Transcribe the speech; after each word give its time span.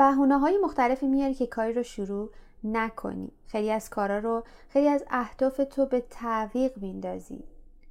بهونه 0.00 0.38
های 0.38 0.58
مختلفی 0.58 1.06
میاری 1.06 1.34
که 1.34 1.46
کاری 1.46 1.72
رو 1.72 1.82
شروع 1.82 2.30
نکنی. 2.64 3.32
خیلی 3.46 3.70
از 3.70 3.90
کارا 3.90 4.18
رو 4.18 4.42
خیلی 4.68 4.88
از 4.88 5.04
اهداف 5.10 5.60
تو 5.70 5.86
به 5.86 6.00
تعویق 6.10 6.78
میندازی. 6.78 7.44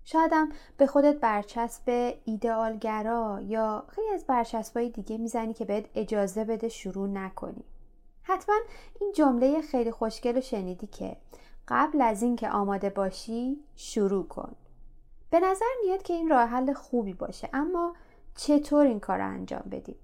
شایدم 0.03 0.49
به 0.77 0.87
خودت 0.87 1.19
برچسب 1.19 2.13
ایدئالگرا 2.25 3.39
یا 3.47 3.83
خیلی 3.87 4.09
از 4.13 4.25
برچسبای 4.25 4.89
دیگه 4.89 5.17
می‌زنی 5.17 5.53
که 5.53 5.65
بهت 5.65 5.85
اجازه 5.95 6.43
بده 6.43 6.69
شروع 6.69 7.07
نکنی. 7.09 7.63
حتما 8.23 8.55
این 9.01 9.11
جمله 9.11 9.61
خیلی 9.61 9.91
خوشگل 9.91 10.37
و 10.37 10.41
شنیدی 10.41 10.87
که 10.87 11.17
قبل 11.67 12.01
از 12.01 12.23
اینکه 12.23 12.49
آماده 12.49 12.89
باشی 12.89 13.63
شروع 13.75 14.27
کن. 14.27 14.55
به 15.29 15.39
نظر 15.39 15.73
میاد 15.85 16.01
که 16.01 16.13
این 16.13 16.29
راه 16.29 16.45
حل 16.45 16.73
خوبی 16.73 17.13
باشه 17.13 17.49
اما 17.53 17.93
چطور 18.35 18.85
این 18.85 18.99
کار 18.99 19.17
رو 19.17 19.27
انجام 19.27 19.63
بدیم؟ 19.71 19.95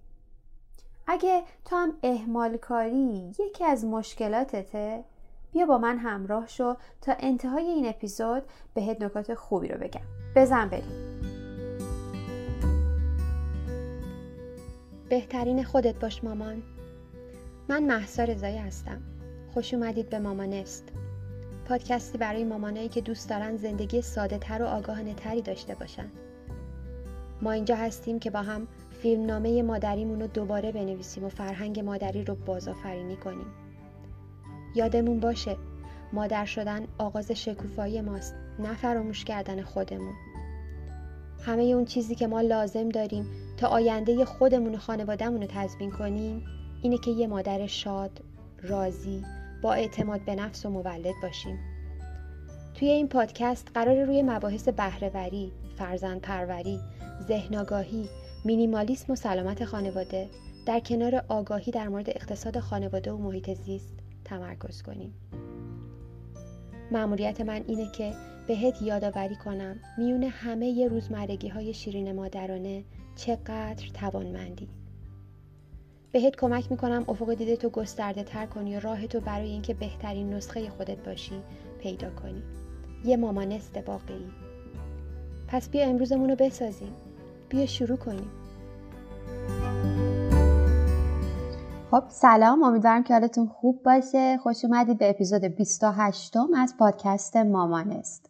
اگه 1.07 1.43
تو 1.65 1.75
هم 1.75 1.93
اهمال 2.03 2.57
کاری 2.57 3.33
یکی 3.39 3.65
از 3.65 3.85
مشکلاتته. 3.85 5.03
بیا 5.51 5.65
با 5.65 5.77
من 5.77 5.97
همراه 5.97 6.47
شو 6.47 6.75
تا 7.01 7.15
انتهای 7.19 7.63
این 7.65 7.87
اپیزود 7.87 8.43
بهت 8.73 9.01
نکات 9.01 9.33
خوبی 9.33 9.67
رو 9.67 9.79
بگم. 9.79 10.01
بزن 10.35 10.69
بریم. 10.69 11.21
بهترین 15.09 15.63
خودت 15.63 15.99
باش 15.99 16.23
مامان. 16.23 16.63
من 17.69 17.83
محسا 17.83 18.23
رضایی 18.23 18.57
هستم. 18.57 19.01
خوش 19.53 19.73
اومدید 19.73 20.09
به 20.09 20.19
مامانست 20.19 20.83
پادکستی 21.65 22.17
برای 22.17 22.43
مامانایی 22.43 22.89
که 22.89 23.01
دوست 23.01 23.29
دارن 23.29 23.57
زندگی 23.57 24.01
ساده 24.01 24.37
تر 24.37 24.61
و 24.61 24.65
آگاهانه 24.65 25.13
تری 25.13 25.41
داشته 25.41 25.75
باشن. 25.75 26.11
ما 27.41 27.51
اینجا 27.51 27.75
هستیم 27.75 28.19
که 28.19 28.29
با 28.29 28.41
هم 28.41 28.67
فیلمنامه 29.05 29.61
مادریمون 29.61 30.21
رو 30.21 30.27
دوباره 30.27 30.71
بنویسیم 30.71 31.23
و 31.23 31.29
فرهنگ 31.29 31.79
مادری 31.79 32.23
رو 32.23 32.35
بازآفرینی 32.35 33.15
کنیم 33.15 33.45
یادمون 34.75 35.19
باشه 35.19 35.57
مادر 36.13 36.45
شدن 36.45 36.87
آغاز 36.97 37.31
شکوفایی 37.31 38.01
ماست 38.01 38.35
نه 38.59 38.75
فراموش 38.75 39.25
کردن 39.25 39.61
خودمون 39.61 40.13
همه 41.45 41.63
اون 41.63 41.85
چیزی 41.85 42.15
که 42.15 42.27
ما 42.27 42.41
لازم 42.41 42.89
داریم 42.89 43.25
تا 43.57 43.67
آینده 43.67 44.25
خودمون 44.25 44.75
و 44.75 44.77
خانوادهمون 44.77 45.41
رو 45.41 45.47
تضمین 45.47 45.91
کنیم 45.91 46.45
اینه 46.81 46.97
که 46.97 47.11
یه 47.11 47.27
مادر 47.27 47.67
شاد، 47.67 48.21
راضی، 48.63 49.23
با 49.61 49.73
اعتماد 49.73 50.25
به 50.25 50.35
نفس 50.35 50.65
و 50.65 50.69
مولد 50.69 51.15
باشیم. 51.21 51.59
توی 52.73 52.89
این 52.89 53.07
پادکست 53.07 53.67
قرار 53.73 54.03
روی 54.03 54.23
مباحث 54.23 54.69
بهرهوری، 54.69 55.51
فرزند 55.77 56.21
پروری، 56.21 56.79
مینیمالیسم 58.45 59.13
و 59.13 59.15
سلامت 59.15 59.65
خانواده. 59.65 60.29
در 60.65 60.79
کنار 60.79 61.23
آگاهی 61.27 61.71
در 61.71 61.87
مورد 61.87 62.09
اقتصاد 62.09 62.59
خانواده 62.59 63.11
و 63.11 63.17
محیط 63.17 63.53
زیست 63.53 63.93
تمرکز 64.25 64.81
کنیم. 64.81 65.13
مأموریت 66.91 67.41
من 67.41 67.63
اینه 67.67 67.91
که 67.91 68.13
بهت 68.47 68.81
یادآوری 68.81 69.35
کنم 69.35 69.75
میون 69.97 70.23
همه 70.23 70.67
ی 70.67 70.87
روزمرگی 70.87 71.47
های 71.47 71.73
شیرین 71.73 72.11
مادرانه 72.11 72.83
چقدر 73.15 73.87
توانمندی. 73.93 74.69
بهت 76.11 76.35
کمک 76.35 76.71
می‌کنم 76.71 77.05
افق 77.07 77.33
دیده 77.33 77.55
تو 77.55 77.69
گسترده 77.69 78.23
تر 78.23 78.45
کنی 78.45 78.77
و 78.77 78.79
راه 78.79 79.07
تو 79.07 79.19
برای 79.19 79.49
اینکه 79.49 79.73
بهترین 79.73 80.33
نسخه 80.33 80.69
خودت 80.69 80.97
باشی 81.05 81.41
پیدا 81.79 82.09
کنی. 82.09 82.43
یه 83.05 83.17
مامانست 83.17 83.77
واقعی 83.87 84.27
پس 85.47 85.69
بیا 85.69 85.83
امروزمون 85.85 86.29
رو 86.29 86.35
بسازیم. 86.35 86.93
بیا 87.55 87.65
شروع 87.65 87.97
کنیم. 87.97 88.31
خب 91.91 92.03
سلام. 92.09 92.63
امیدوارم 92.63 93.03
که 93.03 93.13
حالتون 93.13 93.47
خوب 93.47 93.83
باشه. 93.83 94.37
خوش 94.37 94.65
اومدید 94.65 94.97
به 94.97 95.09
اپیزود 95.09 95.43
28 95.43 96.37
م 96.37 96.53
از 96.57 96.75
پادکست 96.79 97.35
مامانست 97.37 98.29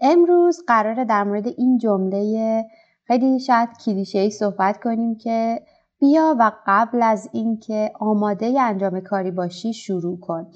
امروز 0.00 0.62
قراره 0.66 1.04
در 1.04 1.24
مورد 1.24 1.46
این 1.46 1.78
جمله 1.78 2.64
خیلی 3.04 3.40
شاید 3.40 3.68
کلیشه 3.84 4.18
ای 4.18 4.30
صحبت 4.30 4.82
کنیم 4.82 5.16
که 5.16 5.62
بیا 5.98 6.36
و 6.38 6.52
قبل 6.66 7.02
از 7.02 7.28
اینکه 7.32 7.92
آماده 8.00 8.60
انجام 8.60 9.00
کاری 9.00 9.30
باشی 9.30 9.72
شروع 9.72 10.20
کن. 10.20 10.46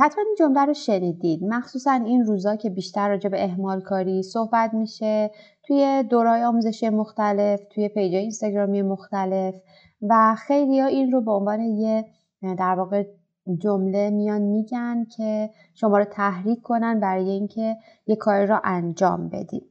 حتما 0.00 0.24
این 0.24 0.36
جمله 0.38 0.64
رو 0.64 0.74
شنیدید. 0.74 1.44
مخصوصا 1.44 1.92
این 1.92 2.24
روزا 2.24 2.56
که 2.56 2.70
بیشتر 2.70 3.08
راجع 3.08 3.28
به 3.28 3.44
اهمال 3.44 3.80
کاری 3.80 4.22
صحبت 4.22 4.74
میشه. 4.74 5.30
توی 5.66 6.04
دورای 6.10 6.44
آموزشی 6.44 6.88
مختلف 6.88 7.60
توی 7.70 7.88
پیج 7.88 8.14
اینستاگرامی 8.14 8.82
مختلف 8.82 9.54
و 10.02 10.36
خیلی 10.38 10.80
این 10.80 11.12
رو 11.12 11.20
به 11.20 11.32
عنوان 11.32 11.60
یه 11.60 12.04
در 12.42 12.74
واقع 12.74 13.04
جمله 13.58 14.10
میان 14.10 14.42
میگن 14.42 15.04
که 15.16 15.50
شما 15.74 15.98
رو 15.98 16.04
تحریک 16.04 16.62
کنن 16.62 17.00
برای 17.00 17.30
اینکه 17.30 17.76
یه 18.06 18.16
کاری 18.16 18.46
رو 18.46 18.60
انجام 18.64 19.28
بدید 19.28 19.70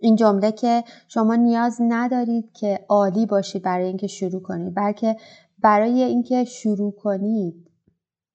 این 0.00 0.16
جمله 0.16 0.52
که 0.52 0.84
شما 1.08 1.34
نیاز 1.34 1.78
ندارید 1.80 2.52
که 2.52 2.84
عالی 2.88 3.26
باشید 3.26 3.62
برای 3.62 3.86
اینکه 3.86 4.06
شروع 4.06 4.42
کنید 4.42 4.74
بلکه 4.74 5.16
برای 5.62 6.02
اینکه 6.02 6.44
شروع 6.44 6.92
کنید 6.92 7.71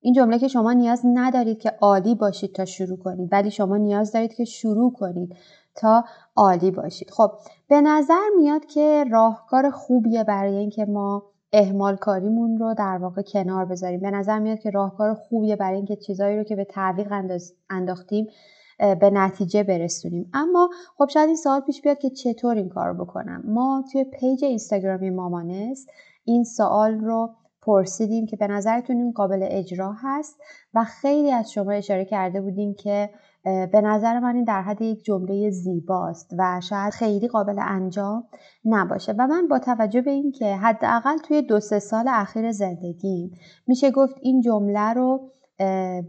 این 0.07 0.13
جمله 0.13 0.39
که 0.39 0.47
شما 0.47 0.73
نیاز 0.73 1.01
ندارید 1.05 1.59
که 1.59 1.69
عالی 1.81 2.15
باشید 2.15 2.55
تا 2.55 2.65
شروع 2.65 2.97
کنید 2.97 3.29
ولی 3.31 3.51
شما 3.51 3.77
نیاز 3.77 4.11
دارید 4.11 4.33
که 4.33 4.45
شروع 4.45 4.93
کنید 4.93 5.35
تا 5.75 6.03
عالی 6.35 6.71
باشید. 6.71 7.11
خب 7.11 7.31
به 7.69 7.81
نظر 7.81 8.23
میاد 8.37 8.65
که 8.65 9.05
راهکار 9.11 9.69
خوبیه 9.69 10.23
برای 10.23 10.55
اینکه 10.55 10.85
ما 10.85 11.23
اهمال 11.53 11.95
کاریمون 11.95 12.57
رو 12.57 12.73
در 12.73 12.97
واقع 13.01 13.21
کنار 13.21 13.65
بذاریم. 13.65 13.99
به 13.99 14.11
نظر 14.11 14.39
میاد 14.39 14.59
که 14.59 14.69
راهکار 14.69 15.13
خوبیه 15.13 15.55
برای 15.55 15.75
اینکه 15.75 15.95
چیزایی 15.95 16.37
رو 16.37 16.43
که 16.43 16.55
به 16.55 16.63
تعویق 16.63 17.13
انداختیم 17.69 18.27
به 18.77 19.09
نتیجه 19.09 19.63
برسونیم. 19.63 20.29
اما 20.33 20.69
خب 20.97 21.07
شاید 21.09 21.27
این 21.27 21.37
سوال 21.37 21.59
پیش 21.59 21.81
بیاد 21.81 21.97
که 21.97 22.09
چطور 22.09 22.55
این 22.55 22.69
کار 22.69 22.93
بکنم. 22.93 23.43
ما 23.45 23.83
توی 23.91 24.03
پیج 24.03 24.45
اینستاگرامی 24.45 25.09
مامانست 25.09 25.89
این 26.25 26.43
سوال 26.43 26.99
رو 26.99 27.29
پرسیدیم 27.67 28.25
که 28.25 28.37
به 28.37 28.47
نظرتون 28.47 28.97
این 28.97 29.11
قابل 29.11 29.47
اجرا 29.51 29.95
هست 30.01 30.37
و 30.73 30.83
خیلی 30.83 31.31
از 31.31 31.51
شما 31.51 31.71
اشاره 31.71 32.05
کرده 32.05 32.41
بودیم 32.41 32.73
که 32.73 33.09
به 33.43 33.81
نظر 33.81 34.19
من 34.19 34.35
این 34.35 34.43
در 34.43 34.61
حد 34.61 34.81
یک 34.81 35.03
جمله 35.03 35.49
زیباست 35.49 36.31
و 36.37 36.61
شاید 36.63 36.93
خیلی 36.93 37.27
قابل 37.27 37.59
انجام 37.59 38.23
نباشه. 38.65 39.11
و 39.11 39.27
من 39.27 39.47
با 39.47 39.59
توجه 39.59 40.01
به 40.01 40.11
اینکه 40.11 40.55
حداقل 40.55 41.17
توی 41.17 41.41
دو 41.41 41.59
سه 41.59 41.79
سال 41.79 42.05
اخیر 42.07 42.51
زندگی 42.51 43.31
میشه 43.67 43.91
گفت 43.91 44.15
این 44.21 44.41
جمله 44.41 44.93
رو 44.93 45.31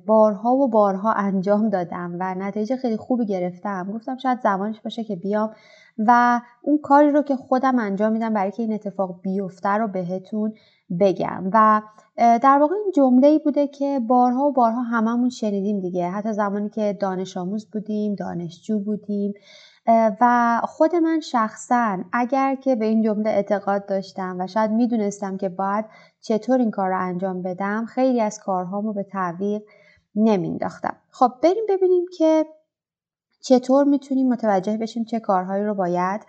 بارها 0.07 0.57
و 0.57 0.69
بارها 0.69 1.13
انجام 1.13 1.69
دادم 1.69 2.17
و 2.21 2.35
نتیجه 2.35 2.77
خیلی 2.77 2.97
خوبی 2.97 3.27
گرفتم. 3.27 3.93
گفتم 3.95 4.17
شاید 4.17 4.41
زمانش 4.41 4.81
باشه 4.81 5.05
که 5.05 5.17
بیام 5.17 5.51
و 5.99 6.41
اون 6.63 6.79
کاری 6.79 7.11
رو 7.11 7.23
که 7.23 7.37
خودم 7.37 7.79
انجام 7.79 8.13
میدم 8.13 8.35
برای 8.35 8.51
که 8.51 8.63
این 8.63 8.73
اتفاق 8.73 9.21
بیفته 9.23 9.69
رو 9.69 9.89
بهتون 9.89 10.55
بگم. 11.01 11.51
و 11.53 11.83
در 12.17 12.59
واقع 12.61 12.75
این 12.75 12.93
جمله 12.95 13.27
ای 13.27 13.39
بوده 13.39 13.67
که 13.67 14.01
بارها 14.09 14.45
و 14.45 14.53
بارها 14.53 14.83
هممون 14.83 15.29
شنیدیم 15.29 15.81
دیگه. 15.81 16.11
حتی 16.11 16.33
زمانی 16.33 16.69
که 16.69 16.97
دانش 17.01 17.37
آموز 17.37 17.71
بودیم 17.71 18.15
دانشجو 18.15 18.79
بودیم. 18.79 19.35
و 20.21 20.61
خود 20.65 20.95
من 20.95 21.21
شخصا 21.21 21.99
اگر 22.13 22.55
که 22.55 22.77
به 22.77 22.85
این 22.85 23.03
جمله 23.03 23.31
اعتقاد 23.31 23.87
داشتم 23.87 24.37
و 24.41 24.47
شاید 24.47 24.71
می‌دونستم 24.71 25.37
که 25.37 25.49
باید 25.49 25.85
چطور 26.21 26.59
این 26.59 26.71
کار 26.71 26.89
رو 26.89 27.01
انجام 27.01 27.43
بدم 27.43 27.85
خیلی 27.85 28.21
از 28.21 28.39
کارهامو 28.39 28.93
به 28.93 29.03
تعویق 29.03 29.63
نمینداختم 30.15 30.97
خب 31.11 31.31
بریم 31.43 31.65
ببینیم 31.69 32.05
که 32.19 32.47
چطور 33.41 33.85
می‌تونیم 33.85 34.29
متوجه 34.29 34.77
بشیم 34.77 35.05
چه 35.05 35.21
کارهایی 35.21 35.65
رو 35.65 35.75
باید 35.75 36.21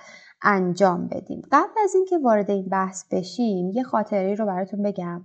انجام 0.42 1.08
بدیم. 1.08 1.42
قبل 1.52 1.72
از 1.84 1.96
اینکه 1.96 2.18
وارد 2.18 2.52
این 2.52 2.66
بحث 2.66 3.04
بشیم 3.12 3.70
یه 3.70 3.84
خاطری 3.84 4.36
رو 4.36 4.46
براتون 4.46 4.84
بگم. 4.84 5.22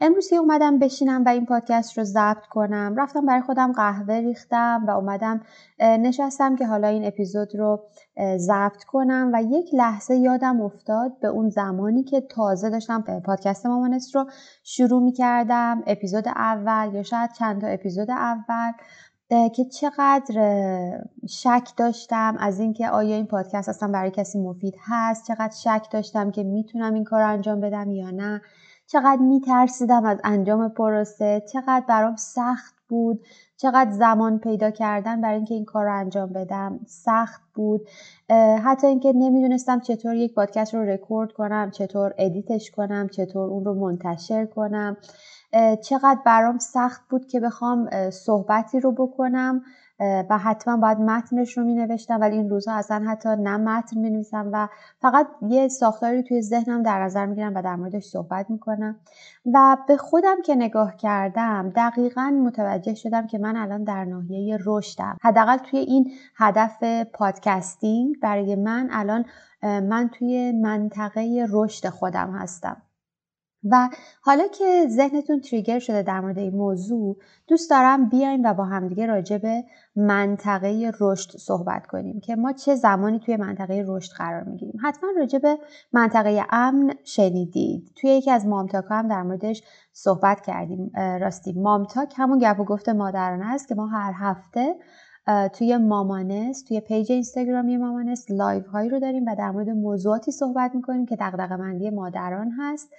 امروز 0.00 0.28
که 0.28 0.36
اومدم 0.36 0.78
بشینم 0.78 1.24
و 1.24 1.28
این 1.28 1.46
پادکست 1.46 1.98
رو 1.98 2.04
ضبط 2.04 2.46
کنم 2.50 2.94
رفتم 2.98 3.26
برای 3.26 3.42
خودم 3.42 3.72
قهوه 3.72 4.14
ریختم 4.14 4.84
و 4.88 4.90
اومدم 4.90 5.40
نشستم 5.80 6.56
که 6.56 6.66
حالا 6.66 6.88
این 6.88 7.06
اپیزود 7.06 7.56
رو 7.56 7.80
ضبط 8.36 8.84
کنم 8.84 9.30
و 9.34 9.42
یک 9.42 9.74
لحظه 9.74 10.16
یادم 10.16 10.60
افتاد 10.60 11.20
به 11.20 11.28
اون 11.28 11.48
زمانی 11.48 12.04
که 12.04 12.20
تازه 12.20 12.70
داشتم 12.70 13.04
پادکست 13.26 13.66
مامانست 13.66 14.14
رو 14.14 14.26
شروع 14.64 15.02
می 15.02 15.12
کردم 15.12 15.82
اپیزود 15.86 16.28
اول 16.28 16.94
یا 16.94 17.02
شاید 17.02 17.30
چند 17.32 17.60
تا 17.60 17.66
اپیزود 17.66 18.10
اول. 18.10 18.72
که 19.30 19.64
چقدر 19.64 20.34
شک 21.28 21.68
داشتم 21.76 22.36
از 22.38 22.60
اینکه 22.60 22.88
آیا 22.88 23.16
این 23.16 23.26
پادکست 23.26 23.68
اصلا 23.68 23.88
برای 23.92 24.10
کسی 24.10 24.38
مفید 24.38 24.74
هست 24.80 25.26
چقدر 25.26 25.54
شک 25.56 25.86
داشتم 25.90 26.30
که 26.30 26.42
می‌تونم 26.42 26.94
این 26.94 27.04
کار 27.04 27.22
انجام 27.22 27.60
بدم 27.60 27.90
یا 27.90 28.10
نه 28.10 28.40
چقدر 28.86 29.22
میترسیدم 29.22 30.04
از 30.04 30.18
انجام 30.24 30.68
پروسه 30.68 31.42
چقدر 31.52 31.84
برام 31.88 32.16
سخت 32.16 32.74
بود 32.88 33.20
چقدر 33.56 33.90
زمان 33.90 34.38
پیدا 34.38 34.70
کردن 34.70 35.20
برای 35.20 35.36
اینکه 35.36 35.54
این 35.54 35.64
کار 35.64 35.84
رو 35.84 35.98
انجام 35.98 36.32
بدم 36.32 36.80
سخت 36.86 37.42
بود. 37.54 37.88
حتی 38.64 38.86
اینکه 38.86 39.12
نمی‌دونستم 39.16 39.80
چطور 39.80 40.14
یک 40.14 40.34
پادکست 40.34 40.74
رو 40.74 40.80
رکورد 40.84 41.32
کنم 41.32 41.70
چطور 41.70 42.14
edit 42.18 42.53
ش 42.53 42.70
کنم 42.70 43.08
چطور 43.08 43.50
اون 43.50 43.64
رو 43.64 43.74
منتشر 43.74 44.46
کنم. 44.46 44.96
چقدر 45.82 46.20
برام 46.24 46.58
سخت 46.58 47.08
بود 47.08 47.26
که 47.26 47.40
بخوام 47.40 48.10
صحبتی 48.10 48.80
رو 48.80 48.92
بکنم 48.92 49.62
و 50.00 50.38
حتما 50.38 50.76
باید 50.76 50.98
متنش 50.98 51.58
رو 51.58 51.64
می 51.64 51.74
نوشتم 51.74 52.20
ولی 52.20 52.36
این 52.36 52.50
روزها 52.50 52.74
اصلا 52.74 53.04
حتی 53.08 53.28
نه 53.28 53.56
متن 53.56 54.00
می 54.00 54.10
نویسم 54.10 54.50
و 54.52 54.68
فقط 54.98 55.26
یه 55.48 55.68
ساختاری 55.68 56.22
توی 56.22 56.42
ذهنم 56.42 56.82
در 56.82 57.04
نظر 57.04 57.26
می 57.26 57.34
گیرم 57.34 57.54
و 57.54 57.62
در 57.62 57.76
موردش 57.76 58.04
صحبت 58.04 58.50
می 58.50 58.58
کنم 58.58 59.00
و 59.54 59.76
به 59.88 59.96
خودم 59.96 60.42
که 60.42 60.54
نگاه 60.54 60.96
کردم 60.96 61.72
دقیقا 61.76 62.30
متوجه 62.44 62.94
شدم 62.94 63.26
که 63.26 63.38
من 63.38 63.56
الان 63.56 63.84
در 63.84 64.04
ناحیه 64.04 64.58
رشدم. 64.66 65.16
حداقل 65.22 65.56
توی 65.56 65.78
این 65.78 66.12
هدف 66.36 66.82
پادکستینگ 67.12 68.14
برای 68.22 68.56
من 68.56 68.88
الان 68.92 69.24
من 69.62 70.10
توی 70.12 70.52
منطقه 70.52 71.46
رشد 71.50 71.88
خودم 71.88 72.30
هستم. 72.30 72.82
و 73.64 73.88
حالا 74.22 74.48
که 74.48 74.86
ذهنتون 74.88 75.40
trigger 75.40 75.78
شده 75.78 76.02
در 76.02 76.20
مورد 76.20 76.38
این 76.38 76.54
موضوع 76.54 77.16
دوست 77.48 77.70
دارم 77.70 78.08
بیایم 78.08 78.42
و 78.44 78.54
با 78.54 78.64
همدیگه 78.64 79.06
راجع 79.06 79.38
به 79.38 79.64
منطقه 79.96 80.92
رشد 81.00 81.30
صحبت 81.30 81.86
کنیم 81.86 82.20
که 82.20 82.36
ما 82.36 82.52
چه 82.52 82.74
زمانی 82.74 83.20
توی 83.20 83.36
منطقه 83.36 83.84
رشد 83.88 84.12
قرار 84.16 84.42
می‌گیریم. 84.42 84.80
حتما 84.82 85.10
راجع 85.18 85.38
به 85.38 85.58
منطقه 85.92 86.44
امن 86.50 86.94
شنیدید. 87.04 87.92
توی 87.96 88.10
یکی 88.10 88.30
از 88.30 88.46
Mom 88.46 88.62
Talk 88.62 88.84
هم 88.90 89.08
در 89.08 89.22
موردش 89.22 89.62
صحبت 89.92 90.40
کردیم. 90.40 90.90
راستی 90.94 91.52
Mom 91.52 91.79
Talk 91.79 92.14
همون 92.16 92.38
گپ 92.38 92.60
و 92.60 92.64
گفت 92.64 92.88
مادرانه 92.88 93.54
است 93.54 93.68
که 93.68 93.74
ما 93.74 93.86
هر 93.86 94.12
هفته 94.16 94.74
توی 95.52 95.76
مامانست 95.76 96.68
توی 96.68 96.80
page 96.80 97.12
اینستاگرامی 97.12 97.76
مامانست 97.76 98.30
live 98.30 98.62
هایی 98.62 98.90
رو 98.90 99.00
داریم 99.00 99.24
و 99.26 99.34
در 99.38 99.50
مورد 99.50 99.68
موضوعاتی 99.68 100.32
صحبت 100.32 100.74
می‌کنیم 100.74 101.06
که 101.06 101.16
دغدغه 101.16 101.56
مندی 101.56 101.90
مادران 101.90 102.50
هست. 102.58 102.90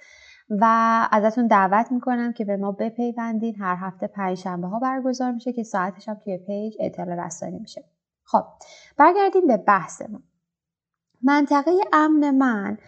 و 0.50 0.64
ازتون 1.12 1.46
دعوت 1.46 1.92
می‌کنم 1.92 2.32
که 2.32 2.44
به 2.44 2.56
ما 2.56 2.72
بپیوندین. 2.72 3.56
هر 3.56 3.76
هفته 3.80 4.06
پنجشنبه 4.06 4.68
ها 4.68 4.78
برگزار 4.78 5.32
میشه 5.32 5.52
که 5.52 5.62
ساعتش 5.62 6.08
هم 6.08 6.14
توی 6.14 6.38
page 6.38 6.74
اطلاع 6.80 7.26
رسانی 7.26 7.58
میشه. 7.58 7.84
خب 8.24 8.44
برگردیم 8.96 9.46
به 9.46 9.56
بحث 9.56 10.02
ما 10.02 10.20
منطقه 11.22 11.70
امن 11.92 12.30
من 12.30 12.78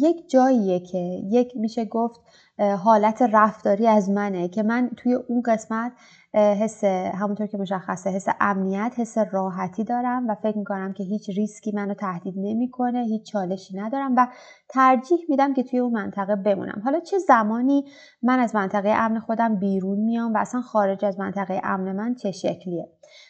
یک 0.00 0.30
جاییه 0.30 0.80
که 0.80 0.98
یک 1.30 1.56
میشه 1.56 1.84
گفت 1.84 2.20
حالت 2.58 3.22
رفتاری 3.22 3.86
از 3.86 4.10
منه 4.10 4.48
که 4.48 4.62
من 4.62 4.90
توی 4.96 5.14
اون 5.14 5.42
قسمت 5.46 5.92
حس 6.34 6.84
همونطور 6.84 7.46
که 7.46 7.58
مشخصه 7.58 8.10
حس 8.10 8.26
امنیت 8.40 8.94
حس 8.96 9.18
راحتی 9.18 9.84
دارم 9.84 10.28
و 10.28 10.34
فکر 10.34 10.58
می‌کنم 10.58 10.92
که 10.92 11.04
هیچ 11.04 11.30
ریسکی 11.30 11.72
منو 11.72 11.94
تهدید 11.94 12.34
نمی‌کنه 12.36 13.02
هیچ 13.02 13.32
چالشی 13.32 13.76
ندارم 13.76 14.16
و 14.16 14.26
ترجیح 14.68 15.18
میدم 15.28 15.54
که 15.54 15.62
توی 15.62 15.78
اون 15.78 15.92
منطقه 15.92 16.36
بمونم. 16.36 16.82
حالا 16.84 17.00
چه 17.00 17.18
زمانی 17.18 17.84
من 18.22 18.38
از 18.38 18.54
منطقه 18.54 18.88
امن 18.88 19.20
خودم 19.20 19.56
بیرون 19.56 19.98
میام 19.98 20.34
و 20.34 20.38
اصلا 20.38 20.60
خارج 20.60 21.04
از 21.04 21.20
منطقه 21.20 21.60
امن 21.64 21.96
من 21.96 22.14
چه 22.14 22.30
شکلیه؟ 22.30 22.88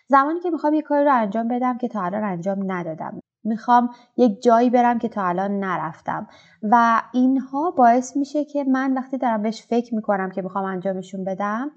زمانی 0.08 0.40
که 0.40 0.50
می‌خوام 0.50 0.74
یه 0.74 0.82
کاری 0.82 1.04
رو 1.04 1.14
انجام 1.14 1.48
بدم 1.48 1.78
که 1.78 1.88
تا 1.88 2.02
الان 2.02 2.24
انجام 2.24 2.72
ندادم. 2.72 3.20
می‌خوام 3.46 3.90
یک 4.16 4.42
جایی 4.42 4.70
برم 4.70 4.98
که 4.98 5.08
تا 5.08 5.26
الان 5.26 5.60
نرفتم. 5.60 6.28
و 6.62 7.02
اینها 7.12 7.70
باعث 7.70 8.16
میشه 8.16 8.44
که 8.44 8.64
من 8.64 8.94
وقتی 8.94 9.18
دارم 9.18 9.42
بهش 9.42 9.62
فکر 9.62 9.94
می‌کنم 9.94 10.30
که 10.30 10.42
می‌خوام 10.42 10.64
انجامشون 10.64 11.24
بدم 11.24 11.70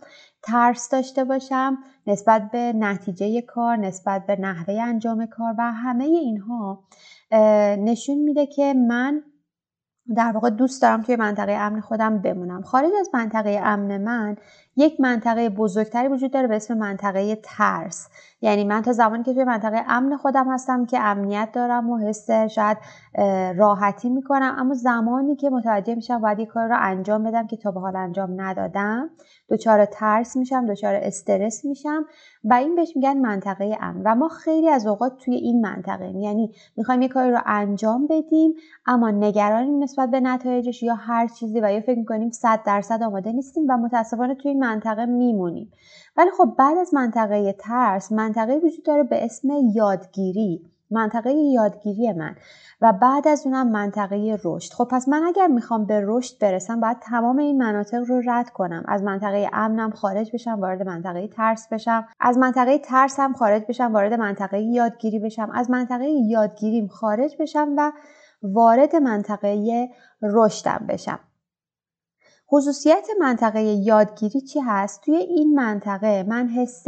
ترس 0.44 0.89
داشته 0.89 1.24
باشم 1.24 1.77
نسبت 2.07 2.51
به 2.51 2.74
نتیجه 2.75 3.42
کار 3.42 3.77
نسبت 3.77 4.25
به 4.25 4.36
نحوه 4.36 4.74
انجام 4.81 5.25
کار 5.25 5.56
و 5.57 5.71
همه 5.71 6.04
اینها 6.04 6.83
نشون 7.77 8.18
میده 8.18 8.45
که 8.45 8.74
من 8.74 9.24
در 10.15 10.31
واقع 10.31 10.50
دوست 10.50 10.81
دارم 10.81 11.01
توی 11.01 11.15
منطقه 11.15 11.51
امن 11.51 11.81
خودم 11.81 12.22
بمونم. 12.22 12.62
خارج 12.62 12.92
از 13.00 13.10
منطقه 13.13 13.62
امن 13.63 13.98
من 13.98 14.36
یک 14.79 14.99
منطقه 15.01 15.49
بزرگتری 15.49 16.07
وجود 16.07 16.31
داره 16.31 16.47
به 16.47 16.55
اسم 16.55 16.77
منطقه 16.77 17.35
ترس. 17.43 18.07
یعنی 18.41 18.63
من 18.63 18.81
تا 18.81 18.93
زمانی 18.93 19.23
که 19.23 19.33
توی 19.33 19.43
منطقه 19.43 19.83
امن 19.87 20.17
خودم 20.17 20.53
هستم 20.53 20.85
که 20.85 20.99
امنیت 20.99 21.49
دارم 21.53 21.89
و 21.89 21.97
حس 21.97 22.31
شاید 22.31 22.77
راحتی 23.57 24.09
می‌کنم 24.09 24.55
اما 24.57 24.73
زمانی 24.73 25.35
که 25.35 25.49
متوجه 25.49 25.95
میشم 25.95 26.21
باید 26.21 26.41
کار 26.41 26.67
رو 26.67 26.75
انجام 26.79 27.23
بدم 27.23 27.47
که 27.47 27.57
تا 27.57 27.71
به 27.71 27.79
حال 27.79 27.95
انجام 27.95 28.41
ندادم 28.41 29.09
دچار 29.49 29.85
ترس 29.85 30.37
میشم 30.37 30.65
دچار 30.65 30.95
استرس 30.95 31.65
میشم 31.65 32.05
و 32.43 32.53
این 32.53 32.75
بهش 32.75 32.95
میگن 32.95 33.17
منطقه 33.17 33.77
امن. 33.81 34.01
و 34.05 34.15
ما 34.15 34.29
خیلی 34.29 34.69
از 34.69 34.87
اوقات 34.87 35.17
توی 35.17 35.35
این 35.35 35.61
منطقه 35.61 36.07
یعنی 36.07 36.53
می‌خوایم 36.77 37.01
یه 37.01 37.07
کاری 37.07 37.31
رو 37.31 37.39
انجام 37.45 38.07
بدیم 38.07 38.53
اما 38.85 39.11
نگرانیم 39.11 39.83
نسبت 39.83 40.09
به 40.09 40.19
نتایجش 40.19 40.83
یا 40.83 40.95
هر 40.95 41.27
چیزی 41.27 41.59
و 41.59 41.71
یا 41.71 41.81
فکر 41.81 41.99
می‌کنیم 41.99 42.31
صد 42.31 42.59
درصد 42.65 43.03
آماده 43.03 43.31
نیستیم 43.31 43.63
و 43.69 43.77
متاسفانه 43.77 44.35
توی 44.35 44.51
این 44.51 44.63
منطقه 44.69 45.06
میمونیم. 45.06 45.71
ولی 46.18 46.30
خب 46.38 46.56
بعد 46.57 46.77
از 46.77 46.94
منطقه 46.94 47.56
ترس 47.60 48.12
منطقه 48.12 48.56
وجود 48.56 48.83
داره 48.83 49.04
به 49.04 49.25
اسم 49.25 49.48
یادگیری 49.74 50.62
منطقه 50.92 51.31
یادگیری 51.33 52.13
من. 52.13 52.36
و 52.81 52.94
بعد 52.94 53.27
از 53.27 53.45
اونم 53.45 53.71
منطقه 53.71 54.39
رشد. 54.44 54.74
خب 54.74 54.88
پس 54.92 55.07
من 55.10 55.24
اگر 55.24 55.48
می‌خوام 55.48 55.86
به 55.86 56.01
رشد 56.06 56.39
برسم 56.39 56.80
باید 56.80 56.98
تمام 57.00 57.38
این 57.38 57.57
مناطق 57.57 58.04
رو 58.07 58.21
رد 58.25 58.50
کنم. 58.50 58.83
از 58.88 59.04
منطقه 59.04 59.50
امنم 59.54 59.92
خارج 59.92 60.31
بشم 60.33 60.60
وارد 60.60 60.81
منطقه 60.81 61.27
ترس 61.27 61.68
بشم. 61.72 62.06
از 62.19 62.38
منطقه 62.38 62.77
ترس 62.77 63.19
هم 63.19 63.33
خارج 63.33 63.63
بشم 63.69 63.94
وارد 63.94 64.13
منطقه 64.13 64.60
یادگیری 64.62 65.19
بشم. 65.19 65.50
از 65.54 65.69
منطقه 65.69 66.06
یادگیریم 66.06 66.88
خارج 66.88 67.36
بشم 67.39 67.74
و 67.77 67.92
وارد 68.44 68.95
منطقه 68.95 69.89
رشدم 70.22 70.86
بشم. 70.89 71.19
خصوصیت 72.51 73.07
منطقه 73.19 73.62
یادگیری 73.62 74.42
چی 74.42 74.60
هست؟ 74.60 75.01
توی 75.01 75.16
این 75.16 75.56
منطقه 75.56 76.25
من 76.28 76.48
حس 76.48 76.86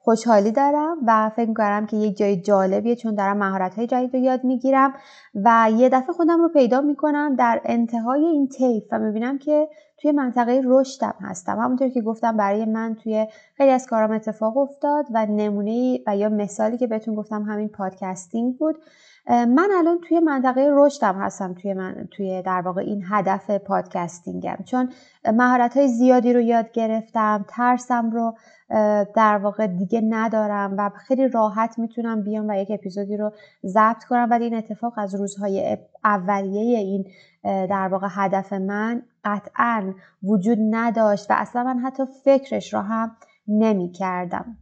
خوشحالی 0.00 0.50
دارم 0.50 0.96
و 1.06 1.30
فکر 1.36 1.48
می‌کنم 1.48 1.86
که 1.86 1.96
یک 1.96 2.16
جای 2.16 2.36
جالبیه 2.40 2.96
چون 2.96 3.14
دارم 3.14 3.36
مهارت 3.36 3.74
های 3.74 3.86
جدید 3.86 4.16
رو 4.16 4.22
یاد 4.22 4.44
می‌گیرم 4.44 4.94
و 5.34 5.70
یه 5.76 5.88
دفعه 5.88 6.12
خودم 6.12 6.40
رو 6.42 6.48
پیدا 6.48 6.80
می‌کنم 6.80 7.36
در 7.36 7.60
انتهای 7.64 8.24
این 8.24 8.48
طیف 8.48 8.84
و 8.92 8.98
می‌بینم 8.98 9.38
که 9.38 9.68
توی 9.98 10.12
منطقه 10.12 10.62
رشدم 10.64 11.14
هستم 11.20 11.58
همونطور 11.58 11.88
که 11.88 12.02
گفتم 12.02 12.36
برای 12.36 12.64
من 12.64 12.94
توی 12.94 13.26
خیلی 13.56 13.70
از 13.70 13.86
کارام 13.86 14.10
اتفاق 14.10 14.56
افتاد 14.56 15.06
و 15.14 15.26
نمونه 15.26 15.98
و 16.06 16.16
یا 16.16 16.28
مثالی 16.28 16.78
که 16.78 16.86
بهتون 16.86 17.14
گفتم 17.14 17.42
همین 17.42 17.68
پادکستینگ 17.68 18.56
بود 18.58 18.78
من 19.28 19.68
الان 19.78 19.98
توی 20.08 20.20
منطقه 20.20 20.68
رشدم 20.72 21.14
هستم 21.14 21.54
توی 21.54 21.74
من 21.74 22.08
توی 22.10 22.42
در 22.42 22.60
واقع 22.60 22.80
این 22.80 23.04
هدف 23.08 23.50
پادکستینگم 23.50 24.56
چون 24.64 24.92
مهارت 25.24 25.76
های 25.76 25.88
زیادی 25.88 26.32
رو 26.32 26.40
یاد 26.40 26.72
گرفتم 26.72 27.44
ترسم 27.48 28.10
رو 28.10 28.34
در 29.14 29.38
واقع 29.42 29.66
دیگه 29.66 30.00
ندارم 30.00 30.74
و 30.78 30.90
خیلی 30.96 31.28
راحت 31.28 31.78
می‌تونم 31.78 32.22
بیام 32.22 32.48
و 32.48 32.54
یک 32.54 32.68
اپیزودی 32.70 33.16
رو 33.16 33.32
ضبط 33.66 34.04
کنم 34.04 34.28
ولی 34.30 34.44
این 34.44 34.54
اتفاق 34.54 34.92
از 34.96 35.14
روزهای 35.14 35.78
اولیه 36.04 36.78
این 36.78 37.06
در 37.42 37.88
واقع 37.88 38.08
هدف 38.10 38.52
من 38.52 39.02
قطعا 39.24 39.94
وجود 40.22 40.58
نداشت 40.70 41.30
و 41.30 41.34
اصلا 41.36 41.64
من 41.64 41.78
حتی 41.78 42.02
فکرش 42.24 42.74
را 42.74 42.82
هم 42.82 43.16
نمی 43.48 43.92
کردم. 43.92 44.56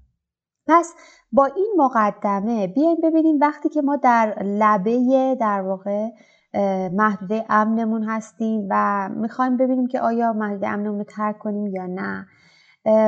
پس 0.70 0.94
با 1.32 1.44
این 1.44 1.74
مقدمه 1.76 2.66
بیایم 2.66 2.96
ببینیم 3.02 3.38
وقتی 3.40 3.68
که 3.68 3.82
ما 3.82 3.96
در 3.96 4.42
لبه 4.42 5.36
در 5.40 5.60
واقع 5.60 6.08
محدوده 6.92 7.44
امنمون 7.48 8.02
هستیم 8.02 8.66
و 8.70 9.08
می‌خوایم 9.08 9.56
ببینیم 9.56 9.86
که 9.86 10.00
آیا 10.00 10.32
محدوده 10.32 10.68
امنمون 10.68 10.98
رو 10.98 11.04
ترک 11.04 11.38
کنیم 11.38 11.66
یا 11.66 11.86
نه. 11.86 12.26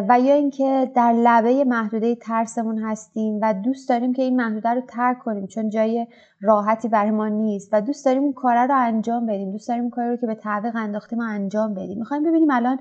و 0.08 0.20
یا 0.20 0.34
اینکه 0.34 0.92
در 0.94 1.12
لبه 1.12 1.64
محدوده 1.64 2.14
ترسمون 2.14 2.78
هستیم 2.78 3.38
و 3.42 3.54
دوست 3.54 3.88
داریم 3.88 4.12
که 4.12 4.22
این 4.22 4.36
محدوده 4.36 4.68
رو 4.68 4.80
ترک 4.80 5.18
کنیم 5.18 5.46
چون 5.46 5.70
جای 5.70 6.06
راحتی 6.40 6.88
برای 6.88 7.10
ما 7.10 7.28
نیست 7.28 7.68
و 7.72 7.80
دوست 7.80 8.04
داریم 8.04 8.22
اون 8.22 8.32
کار 8.32 8.66
رو 8.66 8.76
انجام 8.76 9.26
بدیم 9.26 9.52
دوست 9.52 9.68
داریم 9.68 9.90
کاری 9.90 10.08
رو 10.08 10.16
که 10.16 10.26
به 10.26 10.34
تعویق 10.34 10.76
انداختیم 10.76 11.20
انجام 11.20 11.74
بدیم. 11.74 11.98
می‌خوایم 11.98 12.22
ببینیم 12.22 12.50
الان 12.50 12.78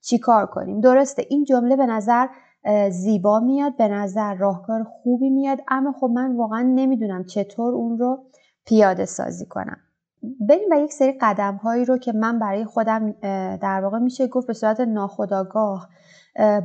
چی 0.00 0.18
کار 0.18 0.46
کنیم. 0.46 0.80
درسته 0.80 1.26
این 1.30 1.44
جمله 1.44 1.76
به 1.76 1.86
نظر 1.86 2.26
زیبا 2.90 3.40
میاد 3.40 3.76
به 3.76 3.88
نظر 3.88 4.34
راهکار 4.34 4.84
خوبی 4.84 5.30
میاد. 5.30 5.58
اما 5.68 5.92
خب 5.92 6.10
من 6.14 6.36
واقعا 6.36 6.62
نمی‌دونم 6.62 7.24
چطور 7.24 7.74
اون 7.74 7.98
رو 7.98 8.24
پیاده 8.66 9.04
سازی 9.04 9.46
کنم. 9.46 9.76
بریم 10.40 10.68
و 10.70 10.74
یک 10.74 10.92
سری 10.92 11.18
قدم 11.20 11.56
هایی 11.56 11.84
رو 11.84 11.98
که 11.98 12.12
من 12.12 12.38
برای 12.38 12.64
خودم 12.64 13.12
در 13.56 13.80
واقع 13.82 13.98
میشه 13.98 14.26
گفت 14.26 14.46
به 14.46 14.52
صورت 14.52 14.80
ناخودآگاه 14.80 15.88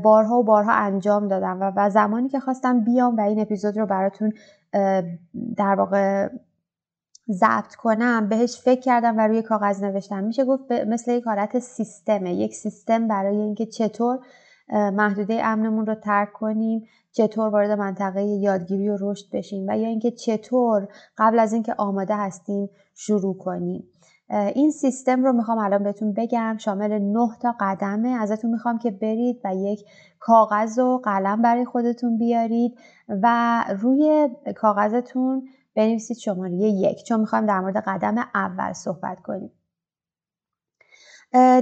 بارها 0.03 0.39
و 0.39 0.43
بارها 0.43 0.71
انجام 0.71 1.27
دادم 1.27 1.61
و, 1.61 1.71
و 1.75 1.89
زمانی 1.89 2.29
که 2.29 2.39
خواستم 2.39 2.83
بیام 2.83 3.17
و 3.17 3.21
این 3.21 3.39
اپیزود 3.39 3.77
رو 3.77 3.85
براتون 3.85 4.33
در 5.57 5.75
واقع 5.77 6.29
ضبط 7.31 7.75
کنم 7.75 8.29
بهش 8.29 8.61
فکر 8.61 8.81
کردم 8.81 9.17
و 9.17 9.27
روی 9.27 9.41
کاغذ 9.41 9.83
نوشتم. 9.83 10.23
میشه 10.23 10.45
گفت 10.45 10.71
مثل 10.71 11.11
یک 11.11 11.23
حالت 11.23 11.59
سیستمه. 11.59 12.33
یک 12.33 12.55
سیستم 12.55 13.07
برای 13.07 13.37
اینکه 13.37 13.65
چطور 13.65 14.19
محدوده 14.69 15.45
امنمون 15.45 15.85
رو 15.85 15.95
ترک 15.95 16.33
کنیم 16.33 16.83
چطور 17.11 17.49
وارد 17.49 17.71
منطقه 17.71 18.23
یادگیری 18.23 18.89
و 18.89 18.97
رشد 19.01 19.25
بشیم 19.33 19.65
و 19.67 19.77
یا 19.77 19.87
اینکه 19.87 20.11
چطور 20.11 20.87
قبل 21.17 21.39
از 21.39 21.53
اینکه 21.53 21.75
آماده 21.77 22.15
هستیم 22.15 22.69
شروع 22.95 23.37
کنیم. 23.37 23.83
این 24.29 24.71
سیستم 24.71 25.23
رو 25.23 25.33
می‌خوام 25.33 25.57
الان 25.57 25.83
بهتون 25.83 26.13
بگم 26.13 26.57
شامل 26.59 26.99
نه 26.99 27.29
تا 27.41 27.55
قدمه. 27.59 28.09
ازتون 28.09 28.51
می‌خوام 28.51 28.77
که 28.77 28.91
برید 28.91 29.41
و 29.43 29.55
یک 29.55 29.85
کاغذ 30.19 30.79
و 30.79 31.01
قلم 31.03 31.41
برای 31.41 31.65
خودتون 31.65 32.17
بیارید 32.17 32.77
و 33.09 33.63
روی 33.81 34.29
کاغذتون 34.55 35.43
بنویسید 35.75 36.17
شماره 36.17 36.53
یک 36.53 37.03
چون 37.03 37.19
می‌خوایم 37.19 37.45
در 37.45 37.59
مورد 37.59 37.77
قدم 37.77 38.15
اول 38.35 38.73
صحبت 38.73 39.19
کنیم. 39.19 39.51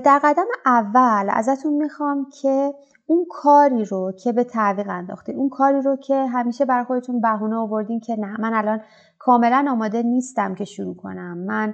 در 0.03 0.19
قدم 0.23 0.45
اول 0.65 1.29
ازتون 1.29 1.73
می‌خوام 1.73 2.27
که 2.41 2.73
اون 3.07 3.25
کاری 3.29 3.85
رو 3.85 4.11
که 4.23 4.31
به 4.31 4.43
تعویق 4.43 4.89
انداختین 4.89 5.35
اون 5.35 5.49
کاری 5.49 5.81
رو 5.81 5.95
که 5.95 6.25
همیشه 6.25 6.65
بر 6.65 6.83
خودتون 6.83 7.21
بهونه 7.21 7.55
آوردین 7.55 7.99
که 7.99 8.15
نه 8.15 8.41
من 8.41 8.53
الان 8.53 8.81
کاملا 9.19 9.65
آماده 9.69 10.03
نیستم 10.03 10.55
که 10.55 10.65
شروع 10.65 10.95
کنم. 10.95 11.37
من 11.37 11.73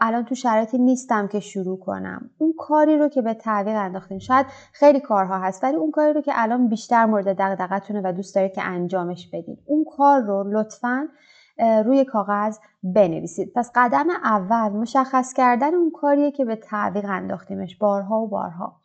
الان 0.00 0.24
تو 0.24 0.34
شرایطی 0.34 0.78
نیستم 0.78 1.28
که 1.28 1.40
شروع 1.40 1.78
کنم. 1.78 2.30
اون 2.38 2.54
کاری 2.58 2.98
رو 2.98 3.08
که 3.08 3.22
به 3.22 3.34
تعویق 3.34 3.76
انداختین 3.76 4.18
شاید 4.18 4.46
خیلی 4.72 5.00
کارها 5.00 5.38
هست 5.38 5.64
ولی 5.64 5.76
اون 5.76 5.90
کاری 5.90 6.12
رو 6.12 6.20
که 6.20 6.32
الان 6.34 6.68
بیشتر 6.68 7.06
مورد 7.06 7.36
دغدغتونه 7.38 8.00
و 8.04 8.12
دوست 8.12 8.34
دارید 8.34 8.52
که 8.52 8.62
انجامش 8.62 9.28
بدید 9.32 9.58
اون 9.66 9.84
کار 9.96 10.20
رو 10.20 10.44
لطفا 10.52 11.08
روی 11.58 12.04
کاغذ 12.04 12.58
بنویسید. 12.82 13.52
پس 13.54 13.70
قدم 13.74 14.10
اول 14.10 14.72
مشخص 14.72 15.32
کردن 15.32 15.74
اون 15.74 15.90
کاریه 15.90 16.30
که 16.30 16.44
به 16.44 16.56
تعویق 16.56 17.04
انداختیمش 17.08 17.76
بارها 17.76 18.20
و 18.20 18.28
بارها. 18.28 18.76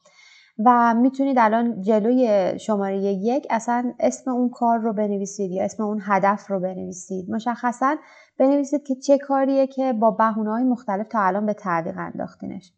و 0.65 0.93
می‌تونید 0.93 1.37
الان 1.39 1.81
جلوی 1.81 2.53
شماره 2.59 2.97
یک 2.97 3.47
اصلا 3.49 3.93
اسم 3.99 4.31
اون 4.31 4.49
کار 4.49 4.77
رو 4.79 4.93
بنویسید 4.93 5.51
یا 5.51 5.63
اسم 5.63 5.83
اون 5.83 6.01
هدف 6.03 6.47
رو 6.47 6.59
بنویسید. 6.59 7.31
مشخصا 7.31 7.95
بنویسید 8.39 8.83
که 8.83 8.95
چه 8.95 9.17
کاریه 9.17 9.67
که 9.67 9.93
با 9.93 10.11
بهونه 10.11 10.51
های 10.51 10.63
مختلف 10.63 11.07
تا 11.07 11.19
الان 11.21 11.45
به 11.45 11.53
تعویق 11.53 11.97
انداختینش. 11.97 12.73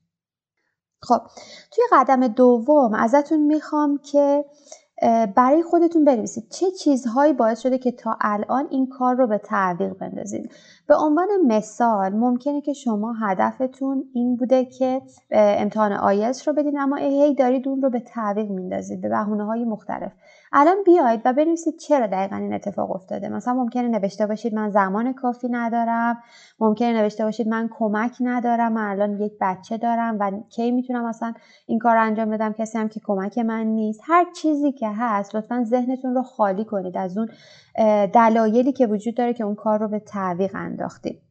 خب 1.02 1.20
توی 1.72 1.84
قدم 1.92 2.28
دوم 2.28 2.94
ازتون 2.94 3.40
می‌خوام 3.40 3.98
که 3.98 4.46
برای 5.36 5.64
خودتون 5.64 6.06
بنویسید. 6.06 6.50
چه 6.50 6.72
چیزهایی 6.72 7.34
باعث 7.34 7.60
شده 7.60 7.78
که 7.78 7.92
تا 7.92 8.18
الان 8.22 8.68
این 8.72 8.88
کار 8.88 9.16
رو 9.16 9.28
به 9.28 9.38
تعویق 9.38 9.94
بندازید؟ 9.94 10.52
به 10.88 10.96
عنوان 10.96 11.28
مثال 11.48 12.14
ممکنه 12.14 12.62
که 12.62 12.74
شما 12.74 13.14
هدفتون 13.14 14.04
این 14.14 14.36
بوده 14.36 14.66
که 14.66 15.02
امتحان 15.32 15.94
آیلتس 15.94 16.48
رو 16.48 16.54
بدین 16.54 16.80
اما 16.80 16.96
هی 16.96 17.36
دارید 17.36 17.68
اون 17.68 17.82
رو 17.82 17.90
به 17.90 18.00
تعویق 18.00 18.50
میندازید 18.50 19.02
به 19.02 19.10
بهونه 19.10 19.46
های 19.46 19.66
مختلف. 19.66 20.12
الان 20.52 20.78
بیاید 20.86 21.22
و 21.26 21.34
بنویسید 21.34 21.78
چرا 21.78 22.08
دقیقا 22.08 22.36
این 22.36 22.54
اتفاق 22.54 22.92
افتاده. 22.92 23.30
مثلا 23.30 23.54
ممکنه 23.54 23.88
نوشته 23.88 24.28
باشید 24.28 24.56
من 24.56 24.70
زمان 24.70 25.14
کافی 25.14 25.48
ندارم 25.52 26.18
ممکنه 26.60 26.94
نوشته 26.94 27.24
باشید 27.24 27.48
من 27.48 27.70
کمک 27.78 28.18
ندارم 28.20 28.72
من 28.72 28.90
الان 28.90 29.22
یک 29.22 29.34
بچه 29.42 29.78
دارم 29.78 30.18
و 30.20 30.32
کی 30.50 30.72
می‌تونم 30.72 31.06
مثلا 31.06 31.34
این 31.68 31.80
کار 31.80 31.98
انجام 31.98 32.30
بدم؟ 32.30 32.54
کسی 32.54 32.78
هم 32.78 32.90
که 32.90 33.00
کمک 33.04 33.38
من 33.38 33.64
نیست. 33.64 34.02
هر 34.04 34.26
چیزی 34.36 34.72
که 34.72 34.90
هست 34.90 35.36
لطفا 35.36 35.64
ذهنتون 35.64 36.16
رو 36.16 36.24
خالی 36.24 36.66
کنید 36.66 36.98
از 36.98 37.18
اون 37.18 37.30
دلایلی 38.14 38.72
که 38.72 38.88
وجود 38.88 39.16
داره 39.16 39.34
که 39.34 39.44
اون 39.44 39.56
کار 39.56 39.80
رو 39.80 39.88
به 39.88 40.00
تعویق 40.00 40.52
انداختید. 40.56 41.29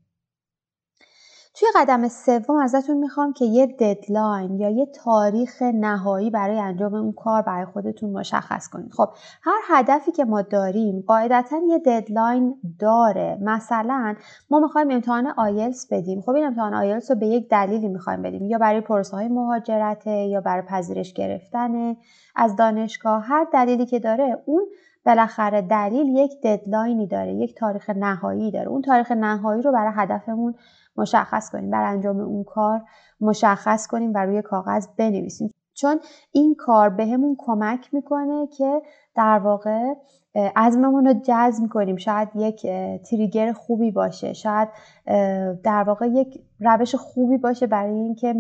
توی 1.58 1.68
قدم 1.74 2.08
سوم 2.08 2.56
ازتون 2.56 2.96
می‌خوام 2.96 3.32
که 3.32 3.44
یه 3.44 3.66
deadline 3.66 4.54
یا 4.60 4.70
یه 4.70 4.86
تاریخ 4.86 5.62
نهایی 5.62 6.30
برای 6.30 6.58
انجام 6.58 6.94
اون 6.94 7.12
کار 7.12 7.42
برای 7.42 7.64
خودتون 7.64 8.10
مشخص 8.10 8.68
کنید. 8.68 8.92
خب 8.92 9.08
هر 9.42 9.58
هدفی 9.68 10.12
که 10.12 10.24
ما 10.24 10.42
داریم 10.42 11.04
قاعدتا 11.06 11.56
یه 11.68 11.78
deadline 11.78 12.54
داره. 12.78 13.38
مثلا 13.42 14.14
ما 14.50 14.60
می‌خوایم 14.60 14.90
امتحان 14.90 15.26
آیلتس 15.26 15.86
بدیم. 15.90 16.20
خب 16.20 16.30
این 16.30 16.44
امتحان 16.46 16.74
آیلتس 16.74 17.10
رو 17.10 17.16
به 17.16 17.26
یک 17.26 17.48
دلیلی 17.48 17.88
می‌خوایم 17.88 18.22
بدیم. 18.22 18.44
یا 18.44 18.58
برای 18.58 18.80
پروسه 18.80 19.16
های 19.16 19.28
مهاجرته 19.28 20.10
یا 20.10 20.40
برای 20.40 20.62
پذیرش 20.62 21.12
گرفتن 21.12 21.96
از 22.36 22.56
دانشگاه 22.56 23.24
هر 23.24 23.46
دلیلی 23.52 23.86
که 23.86 23.98
داره 23.98 24.42
اون 24.46 24.62
بالاخره 25.06 25.62
دلیل 25.62 26.08
یک 26.08 26.30
deadline 26.42 26.99
ی 26.99 27.06
داره 27.06 27.34
یک 27.34 27.54
تاریخ 27.54 27.90
نهایی 27.90 28.50
داره. 28.50 28.68
اون 28.68 28.82
تاریخ 28.82 29.12
نهایی 29.12 29.62
رو 29.62 29.72
برای 29.72 29.92
هدفمون 29.96 30.54
مشخص 30.96 31.50
کنیم 31.50 31.70
برای 31.70 31.92
انجام 31.92 32.20
اون 32.20 32.44
کار 32.44 32.82
مشخص 33.20 33.86
کنیم 33.86 34.12
و 34.14 34.18
روی 34.18 34.42
کاغذ 34.42 34.86
بنویسیم. 34.98 35.54
چون 35.74 36.00
این 36.32 36.54
کار 36.58 36.88
بهمون 36.88 37.34
به 37.34 37.36
کمک 37.38 37.94
می‌کنه 37.94 38.46
که 38.46 38.82
در 39.16 39.38
واقع 39.38 39.94
عزممون 40.56 41.06
رو 41.06 41.12
جذب 41.12 41.68
کنیم. 41.70 41.96
شاید 41.96 42.28
یک 42.34 42.66
تریگر 43.10 43.52
خوبی 43.52 43.90
باشه 43.90 44.32
شاید 44.32 44.68
در 45.64 45.84
واقع 45.86 46.06
یک 46.06 46.40
روش 46.60 46.94
خوبی 46.94 47.38
باشه 47.38 47.66
برای 47.66 47.94
اینکه 47.94 48.34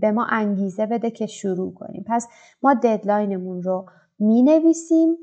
به 0.00 0.12
ما 0.12 0.26
انگیزه 0.30 0.86
بده 0.86 1.10
که 1.10 1.26
شروع 1.26 1.74
کنیم. 1.74 2.04
پس 2.06 2.28
ما 2.62 2.74
ددلاینمون 2.74 3.62
رو 3.62 3.86
می 4.18 4.42
نویسیم 4.42 5.16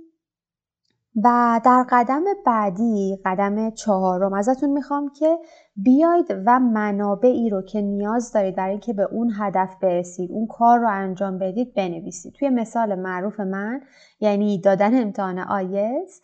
و 1.15 1.61
در 1.65 1.85
قدم 1.89 2.23
بعدی 2.45 3.19
قدم 3.25 3.69
چهارم 3.69 4.33
ازتون 4.33 4.69
می‌خوام 4.69 5.09
که 5.09 5.37
بیاید 5.75 6.25
و 6.45 6.59
منابعی 6.59 7.49
رو 7.49 7.61
که 7.61 7.81
نیاز 7.81 8.31
دارید 8.31 8.55
برای 8.55 8.71
اینکه 8.71 8.93
به 8.93 9.07
اون 9.11 9.31
هدف 9.39 9.75
برسید 9.81 10.31
اون 10.31 10.47
کار 10.47 10.79
رو 10.79 10.89
انجام 10.89 11.37
بدید 11.37 11.73
بنویسید. 11.73 12.33
توی 12.33 12.49
مثال 12.49 12.95
معروف 12.99 13.39
من 13.39 13.81
یعنی 14.19 14.61
دادن 14.61 15.01
امتحان 15.01 15.39
آیس 15.39 16.21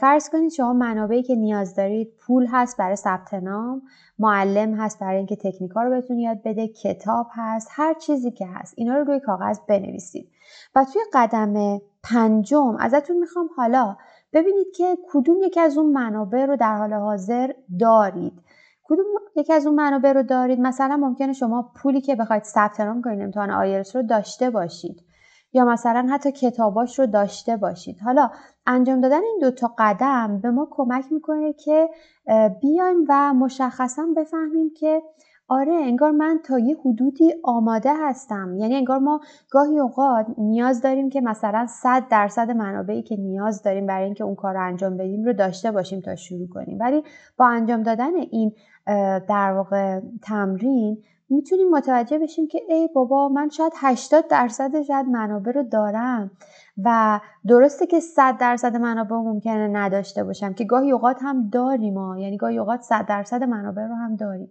فرض 0.00 0.28
کنید 0.30 0.52
شما 0.52 0.72
منابعی 0.72 1.22
که 1.22 1.34
نیاز 1.34 1.74
دارید 1.74 2.12
پول 2.26 2.46
هست 2.50 2.76
برای 2.76 2.96
ثبت 2.96 3.34
نام 3.34 3.82
معلم 4.18 4.74
هست 4.74 5.00
برای 5.00 5.16
اینکه 5.16 5.36
تکنیکا 5.36 5.82
رو 5.82 5.90
بهتون 5.90 6.18
یاد 6.18 6.42
بده 6.44 6.68
کتاب 6.68 7.26
هست 7.32 7.68
هر 7.70 7.94
چیزی 7.94 8.30
که 8.30 8.46
هست 8.46 8.74
اینا 8.76 8.96
رو 8.96 9.04
روی 9.04 9.20
کاغذ 9.20 9.58
بنویسید. 9.68 10.30
و 10.74 10.84
توی 10.92 11.02
قدم 11.14 11.80
پنجم 12.02 12.76
ازتون 12.80 13.16
می‌خوام 13.16 13.48
حالا 13.56 13.96
ببینید 14.34 14.66
که 14.76 14.98
کدوم 15.12 15.42
یکی 15.42 15.60
از 15.60 15.78
اون 15.78 15.92
منابع 15.92 16.46
رو 16.46 16.56
در 16.56 16.76
حال 16.76 16.92
حاضر 16.92 17.52
دارید. 17.80 18.32
کدوم 18.84 19.04
یکی 19.36 19.52
از 19.52 19.66
اون 19.66 19.74
منابع 19.74 20.12
رو 20.12 20.22
دارید؟ 20.22 20.60
مثلا 20.60 20.96
ممکنه 20.96 21.32
شما 21.32 21.72
پولی 21.82 22.00
که 22.00 22.14
بخواید 22.14 22.42
ثبت 22.42 22.80
نام 22.80 23.02
کنید 23.02 23.20
امتحان 23.20 23.50
آیلتس 23.50 23.96
رو 23.96 24.02
داشته 24.02 24.50
باشید. 24.50 25.00
یا 25.52 25.64
مثلا 25.64 26.06
حتی 26.10 26.32
کتاباش 26.32 26.98
رو 26.98 27.06
داشته 27.06 27.56
باشید. 27.56 28.00
حالا 28.04 28.30
انجام 28.66 29.00
دادن 29.00 29.22
این 29.22 29.38
دوتا 29.40 29.74
قدم 29.78 30.40
به 30.42 30.50
ما 30.50 30.68
کمک 30.70 31.04
می‌کنه 31.12 31.52
که 31.52 31.88
بیایم 32.60 33.04
و 33.08 33.34
مشخصا 33.34 34.06
بفهمیم 34.16 34.70
که 34.76 35.02
آره 35.48 35.72
انگار 35.72 36.10
من 36.10 36.40
تا 36.44 36.58
یه 36.58 36.76
حدودی 36.84 37.34
آماده 37.44 37.90
هستم. 37.94 38.56
یعنی 38.58 38.74
انگار 38.74 38.98
ما 38.98 39.20
گاهی 39.50 39.78
اوقات 39.78 40.26
نیاز 40.38 40.82
داریم 40.82 41.10
که 41.10 41.20
مثلا 41.20 41.66
100 41.66 42.08
درصد 42.08 42.50
منابعی 42.50 43.02
که 43.02 43.16
نیاز 43.16 43.62
داریم 43.62 43.86
برای 43.86 44.04
اینکه 44.04 44.24
اون 44.24 44.34
کار 44.34 44.54
رو 44.54 44.66
انجام 44.66 44.96
بدیم 44.96 45.24
رو 45.24 45.32
داشته 45.32 45.70
باشیم 45.70 46.00
تا 46.00 46.16
شروع 46.16 46.48
کنیم. 46.48 46.78
ولی 46.80 47.02
با 47.38 47.46
انجام 47.46 47.82
دادن 47.82 48.16
این 48.16 48.52
در 49.28 49.52
واقع 49.52 50.00
تمرین 50.22 51.02
می‌تونیم 51.30 51.70
متوجه 51.70 52.18
بشیم 52.18 52.46
که 52.46 52.62
ای 52.68 52.88
بابا 52.94 53.28
من 53.28 53.48
شاید 53.48 53.72
80 53.76 54.28
درصد 54.28 54.82
شاید 54.82 55.06
منابع 55.06 55.52
رو 55.52 55.62
دارم 55.62 56.30
و 56.84 57.20
درسته 57.48 57.86
که 57.86 58.00
100 58.00 58.38
درصد 58.38 58.76
منابع 58.76 59.16
ممکنه 59.16 59.68
نداشته 59.68 60.24
باشم 60.24 60.52
که 60.52 60.64
گاهی 60.64 60.92
اوقات 60.92 61.16
هم 61.22 61.48
داریم 61.48 61.98
ها. 61.98 62.18
یعنی 62.18 62.36
گاهی 62.36 62.58
اوقات 62.58 62.80
100 62.80 63.06
درصد 63.06 63.42
منابع 63.42 63.82
رو 63.86 63.94
هم 63.94 64.16
داریم. 64.16 64.48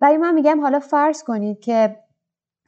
ولی 0.00 0.16
من 0.16 0.34
میگم 0.34 0.60
حالا 0.60 0.80
فرض 0.80 1.22
کنید 1.22 1.60
که 1.60 1.96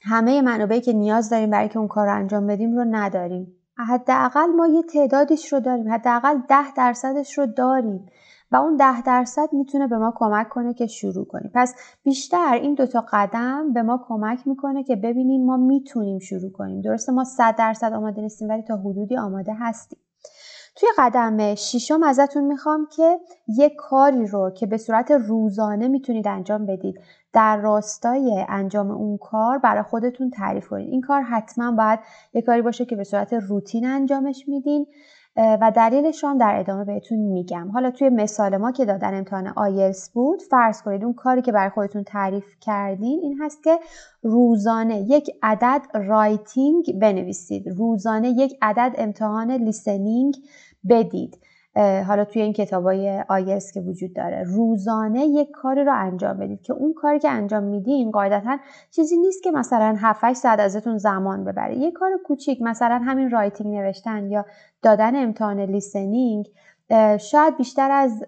همه 0.01 0.43
منابعی 0.43 0.81
که 0.81 0.93
نیاز 0.93 1.31
داریم 1.31 1.51
برای 1.51 1.69
که 1.69 1.79
اون 1.79 1.89
کار 1.89 2.07
رو 2.07 2.15
انجام 2.15 2.47
بدیم 2.47 2.77
رو 2.77 2.85
نداریم. 2.91 3.55
حداقل 3.77 4.47
ما 4.47 4.67
یه 4.67 4.83
تعدادش 4.83 5.53
رو 5.53 5.61
داریم. 5.61 5.93
حداقل 5.93 6.39
ده 6.49 6.75
درصدش 6.77 7.39
رو 7.39 7.47
داریم. 7.47 8.07
و 8.53 8.57
اون 8.57 8.77
ده 8.77 9.03
درصد 9.03 9.49
می‌تونه 9.53 9.87
به 9.87 9.99
ما 9.99 10.13
کمک 10.17 10.49
کنه 10.49 10.75
که 10.75 10.87
شروع 10.87 11.25
کنیم. 11.25 11.51
پس 11.55 11.75
بیشتر 12.03 12.55
این 12.55 12.75
دوتا 12.75 13.05
قدم 13.13 13.73
به 13.73 13.83
ما 13.83 14.05
کمک 14.09 14.47
می‌کنه 14.47 14.85
که 14.85 14.97
ببینیم 14.97 15.47
ما 15.47 15.57
می‌تونیم 15.57 16.19
شروع 16.19 16.53
کنیم. 16.53 16.81
درسته 16.81 17.13
ما 17.13 17.25
صد 17.25 17.57
درصد 17.57 17.93
آماده 17.93 18.23
نیستیم 18.23 18.49
ولی 18.49 18.63
تا 18.63 18.77
حدودی 18.77 19.17
آماده 19.17 19.55
هستیم. 19.55 19.99
توی 20.77 20.89
قدم 20.99 21.55
ششم 21.55 22.03
ازتون 22.03 22.45
می‌خوام 22.45 22.89
که 22.97 23.19
یک 23.49 23.77
کاری 23.77 24.27
رو 24.27 24.51
که 24.51 24.67
به 24.67 24.77
صورت 24.77 25.11
روزانه 25.11 25.89
می‌تونید 25.89 26.29
انجام 26.29 26.67
بدید. 26.67 27.01
در 27.33 27.57
راستای 27.57 28.45
انجام 28.49 28.91
اون 28.91 29.19
کار 29.19 29.59
برای 29.59 29.83
خودتون 29.83 30.31
تعریف 30.31 30.69
کنید. 30.69 30.89
این 30.89 31.01
کار 31.01 31.23
حتما 31.23 31.73
باید 31.73 31.99
یک 32.35 32.45
کاری 32.45 32.63
باشه 32.63 32.85
که 32.85 32.97
به 32.97 33.05
صورت 33.05 33.33
روتین 33.33 33.87
انجامش 33.87 34.49
میدین 34.49 34.87
و 35.37 35.73
دلیلش 35.77 36.25
هم 36.25 36.39
در 36.39 36.57
ادامه 36.59 36.85
بهتون 36.85 37.19
میگم. 37.19 37.71
حالا 37.73 37.91
توی 37.91 38.09
مثال 38.09 38.57
ما 38.57 38.73
که 38.73 38.85
دادن 38.85 39.15
امتحان 39.15 39.49
آیلتس 39.57 40.11
بود 40.11 40.43
فرض 40.43 40.83
کنید 40.83 41.05
اون 41.05 41.15
کاری 41.15 41.43
که 41.43 41.53
برای 41.53 41.71
خودتون 41.71 42.05
تعریف 42.05 42.45
کردین 42.61 43.21
این 43.23 43.39
هست 43.43 43.65
که 43.65 43.79
روزانه 44.23 45.01
یک 45.01 45.31
عدد 45.43 45.83
writing 45.95 46.99
بنویسید. 47.01 47.69
روزانه 47.69 48.29
یک 48.29 48.59
عدد 48.63 48.95
امتحان 48.99 49.51
listening 49.51 50.37
بدید. 50.89 51.39
حالا 52.07 52.25
توی 52.25 52.43
این 52.43 52.53
کتابای 52.53 53.25
آیلتس 53.29 53.73
که 53.73 53.81
وجود 53.81 54.15
داره. 54.15 54.43
روزانه 54.43 55.27
یک 55.27 55.51
کاری 55.51 55.85
رو 55.85 55.93
انجام 55.95 56.37
بدید 56.37 56.63
که 56.63 56.73
اون 56.73 56.95
کاری 56.95 57.19
که 57.19 57.31
انجام 57.31 57.63
میدین 57.63 58.11
قاعدتا 58.11 58.59
چیزی 58.91 59.17
نیست 59.17 59.43
که 59.43 59.51
مثلا 59.51 59.97
7 59.99 60.33
ساعت 60.33 60.61
ازتون 60.61 60.99
زمان 60.99 61.45
ببره. 61.45 61.77
یه 61.77 61.91
کار 61.91 62.11
کوچیک 62.25 62.63
مثلا 62.63 62.99
همین 62.99 63.31
writing 63.31 63.77
نوشتن 63.77 64.31
یا 64.31 64.45
دادن 64.83 65.23
امتحان 65.23 65.61
listening 65.61 66.47
شاید 67.21 67.57
بیشتر 67.57 67.91
از 67.91 68.25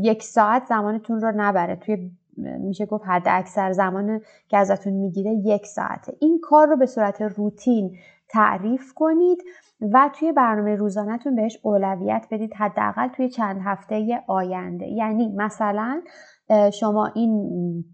یک 0.00 0.22
ساعت 0.22 0.66
زمانتون 0.68 1.20
رو 1.20 1.32
نبره. 1.36 1.76
توی 1.76 2.10
میشه 2.36 2.86
گفت 2.86 3.04
حد 3.06 3.22
اکثر 3.26 3.72
زمان 3.72 4.20
که 4.48 4.56
ازتون 4.56 4.92
می‌گیره 4.92 5.30
یک 5.30 5.66
ساعته. 5.66 6.16
این 6.20 6.40
کار 6.42 6.66
رو 6.66 6.76
به 6.76 6.86
صورت 6.86 7.22
روتین 7.22 7.96
تعریف 8.28 8.94
کنید. 8.94 9.38
و 9.92 10.10
توی 10.18 10.32
برنامه 10.32 10.74
روزانهتون 10.74 11.36
بهش 11.36 11.58
اولویت 11.62 12.26
بدید 12.30 12.54
حداقل 12.54 13.08
توی 13.08 13.28
چند 13.28 13.60
هفته 13.64 14.22
آینده. 14.26 14.86
یعنی 14.86 15.34
مثلا 15.36 16.02
شما 16.72 17.06
این 17.06 17.84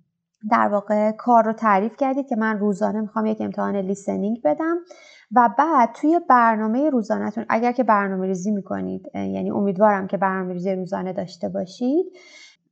در 0.50 0.68
واقع 0.68 1.12
کار 1.12 1.44
رو 1.44 1.52
تعریف 1.52 1.96
کردید 1.96 2.28
که 2.28 2.36
من 2.36 2.58
روزانه 2.58 3.00
می‌خوام 3.00 3.26
یک 3.26 3.40
امتحان 3.40 3.76
لیسنینگ 3.76 4.42
بدم 4.44 4.76
و 5.32 5.50
بعد 5.58 5.92
توی 5.92 6.20
برنامه 6.28 6.90
روزانهتون 6.90 7.46
اگر 7.48 7.72
که 7.72 7.84
برنامه 7.84 8.26
ریزی 8.26 8.50
می‌کنید 8.50 9.06
یعنی 9.14 9.50
امیدوارم 9.50 10.06
که 10.06 10.16
برنامه 10.16 10.52
ریزی 10.52 10.74
روزانه 10.74 11.12
داشته 11.12 11.48
باشید 11.48 12.06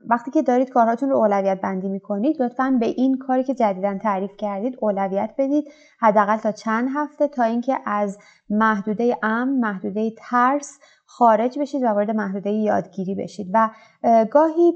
وقتی 0.09 0.31
که 0.31 0.43
دارید 0.43 0.71
کارهاتون 0.71 1.11
رو 1.11 1.17
اولویت 1.17 1.61
بندی 1.61 1.89
می‌کنید 1.89 2.43
لطفا 2.43 2.77
به 2.81 2.87
این 2.87 3.19
کاری 3.19 3.45
که 3.45 3.55
جدیدا 3.55 3.99
تعریف 3.99 4.37
کردید 4.39 4.79
اولویت 4.81 5.35
بدید. 5.39 5.65
حداقل 5.99 6.37
تا 6.37 6.53
چند 6.53 6.89
هفته 6.95 7.29
تا 7.29 7.43
اینکه 7.43 7.79
از 7.87 8.19
محدوده 8.51 9.19
امن 9.23 9.59
محدوده 9.61 10.13
ترس 10.19 10.79
خارج 11.19 11.59
بشید 11.59 11.83
و 11.83 11.87
وارد 11.87 12.11
محدوده 12.11 12.51
یادگیری 12.51 13.15
بشید. 13.15 13.51
و 13.55 13.71
گاهی 14.31 14.73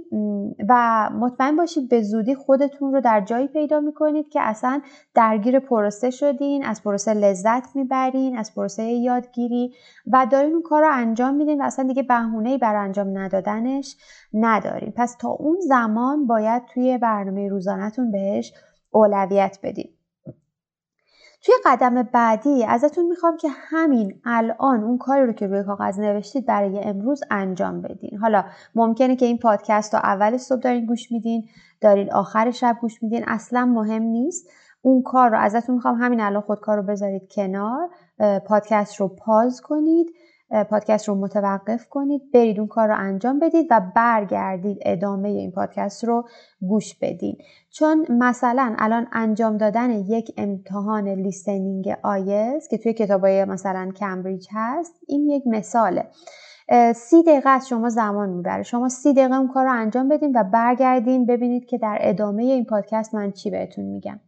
و 0.68 1.10
مطمئن 1.14 1.56
باشید 1.56 1.88
به 1.88 2.02
زودی 2.02 2.34
خودتون 2.34 2.92
رو 2.92 3.00
در 3.00 3.20
جایی 3.20 3.46
پیدا 3.46 3.80
می‌کنید 3.80 4.28
که 4.28 4.40
اصلا 4.42 4.80
درگیر 5.14 5.58
پروسه 5.58 6.10
شدین 6.10 6.64
از 6.64 6.82
پروسه 6.82 7.14
لذت 7.14 7.76
می‌برین 7.76 8.38
از 8.38 8.54
پروسه 8.54 8.82
یادگیری 8.82 9.74
و 10.12 10.26
دارین 10.32 10.52
اون 10.52 10.62
کار 10.62 10.82
رو 10.82 10.88
انجام 10.92 11.34
میدین 11.34 11.60
و 11.60 11.64
اصلا 11.64 11.86
دیگه 11.86 12.02
بهونه 12.02 12.58
بر 12.58 12.76
انجام 12.76 13.18
ندادنش 13.18 13.96
ندارین. 14.32 14.92
پس 14.96 15.16
تا 15.20 15.28
اون 15.28 15.56
زمان 15.60 16.26
باید 16.26 16.62
توی 16.74 16.98
برنامه 16.98 17.48
روزانهتون 17.48 18.10
بهش 18.10 18.52
اولویت 18.90 19.58
بدید 19.62 19.97
توی 21.42 21.54
قدم 21.64 22.02
بعدی 22.02 22.64
ازتون 22.64 23.06
می‌خوام 23.06 23.36
که 23.36 23.48
همین 23.52 24.20
الان 24.24 24.84
اون 24.84 24.98
کاری 24.98 25.26
رو 25.26 25.32
که 25.32 25.46
روی 25.46 25.64
کاغذ 25.64 25.98
نوشتید 25.98 26.46
برای 26.46 26.80
امروز 26.84 27.20
انجام 27.30 27.80
بدین. 27.82 28.18
حالا 28.18 28.44
ممکنه 28.74 29.16
که 29.16 29.26
این 29.26 29.38
پادکست 29.38 29.94
رو 29.94 30.00
اول 30.00 30.36
صبح 30.36 30.60
دارین 30.60 30.86
گوش 30.86 31.12
میدین 31.12 31.48
دارین 31.80 32.12
آخر 32.12 32.50
شب 32.50 32.76
گوش 32.80 33.02
میدین 33.02 33.24
اصلا 33.26 33.64
مهم 33.64 34.02
نیست. 34.02 34.48
اون 34.82 35.02
کار 35.02 35.30
رو 35.30 35.38
ازتون 35.38 35.74
می‌خوام 35.74 35.94
همین 35.94 36.20
الان 36.20 36.42
خودکار 36.42 36.76
رو 36.76 36.82
بذارید 36.82 37.28
کنار 37.30 37.88
پادکست 38.46 38.96
رو 39.00 39.08
پاز 39.08 39.60
کنید. 39.60 40.06
پادکست 40.50 41.08
رو 41.08 41.14
متوقف 41.14 41.88
کنید 41.88 42.22
برید 42.34 42.58
اون 42.58 42.68
کار 42.68 42.88
رو 42.88 42.94
انجام 42.98 43.38
بدید 43.38 43.66
و 43.70 43.80
برگردید 43.96 44.78
ادامه 44.82 45.28
این 45.28 45.52
پادکست 45.52 46.04
رو 46.04 46.28
گوش 46.60 46.94
بدید 46.94 47.38
چون 47.70 48.06
مثلا 48.10 48.74
الان 48.78 49.06
انجام 49.12 49.56
دادن 49.56 49.90
یک 49.90 50.32
امتحان 50.36 51.08
listening 51.08 51.96
آیلتس 52.02 52.68
که 52.68 52.78
توی 52.78 52.92
کتابای 52.92 53.44
مثلا 53.44 53.92
کمبریج 53.96 54.46
هست 54.52 54.92
این 55.06 55.28
یک 55.30 55.42
مثاله. 55.46 56.06
سی 56.94 57.22
دقیقه 57.22 57.50
از 57.50 57.68
شما 57.68 57.88
زمان 57.88 58.28
می‌بره. 58.28 58.62
شما 58.62 58.88
سی 58.88 59.12
دقیقه 59.12 59.34
اون 59.34 59.48
کار 59.48 59.64
رو 59.64 59.72
انجام 59.72 60.08
بدین 60.08 60.32
و 60.36 60.44
برگردین 60.44 61.26
ببینید 61.26 61.64
که 61.66 61.78
در 61.78 61.98
ادامه 62.00 62.42
این 62.42 62.64
پادکست 62.64 63.14
من 63.14 63.32
چی 63.32 63.50
بهتون 63.50 63.84
میگم. 63.84 64.20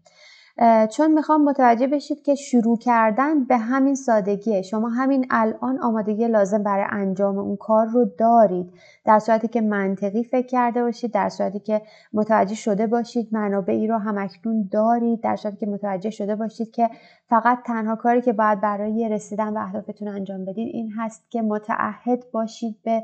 چون 0.90 1.12
می‌خوام 1.12 1.44
متوجه 1.44 1.86
بشید 1.86 2.22
که 2.22 2.34
شروع 2.34 2.78
کردن 2.78 3.44
به 3.44 3.56
همین 3.56 3.94
سادگیه. 3.94 4.62
شما 4.62 4.88
همین 4.88 5.26
الان 5.30 5.78
آمادگی 5.78 6.28
لازم 6.28 6.62
برای 6.62 6.84
انجام 6.90 7.38
اون 7.38 7.56
کار 7.56 7.86
رو 7.86 8.04
دارید. 8.18 8.72
در 9.04 9.18
صورتی 9.18 9.48
که 9.48 9.60
منطقی 9.60 10.24
فکر 10.24 10.46
کرده 10.46 10.82
باشید 10.82 11.12
در 11.12 11.28
صورتی 11.28 11.58
که 11.60 11.82
متوجه 12.12 12.54
شده 12.54 12.86
باشید 12.86 13.28
منابعی 13.32 13.86
رو 13.86 13.98
همکنون 13.98 14.68
دارید. 14.72 15.20
در 15.20 15.36
صورتی 15.36 15.56
که 15.56 15.66
متوجه 15.66 16.10
شده 16.10 16.36
باشید 16.36 16.70
که 16.70 16.90
فقط 17.28 17.58
تنها 17.66 17.96
کاری 17.96 18.22
که 18.22 18.32
باید 18.32 18.60
برای 18.60 19.08
رسیدن 19.08 19.54
به 19.54 19.60
اهدافتون 19.60 20.08
انجام 20.08 20.44
بدید 20.44 20.68
این 20.72 20.90
هست 20.96 21.30
که 21.30 21.42
متعهد 21.42 22.24
باشید 22.32 22.76
به 22.84 23.02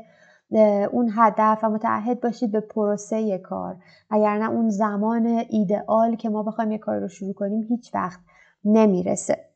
اون 0.91 1.11
هدف 1.15 1.59
و 1.63 1.69
متعهد 1.69 2.21
باشید 2.21 2.51
به 2.51 2.59
پروسه 2.59 3.37
کار. 3.37 3.75
نه 4.11 4.49
اون 4.49 4.69
زمان 4.69 5.43
ایدئال 5.49 6.15
که 6.15 6.29
ما 6.29 6.43
بخوایم 6.43 6.71
یه 6.71 6.77
کار 6.77 6.99
رو 6.99 7.07
شروع 7.07 7.33
کنیم 7.33 7.63
هیچ 7.69 7.95
وقت 7.95 8.19
نمی‌رسه. 8.65 9.47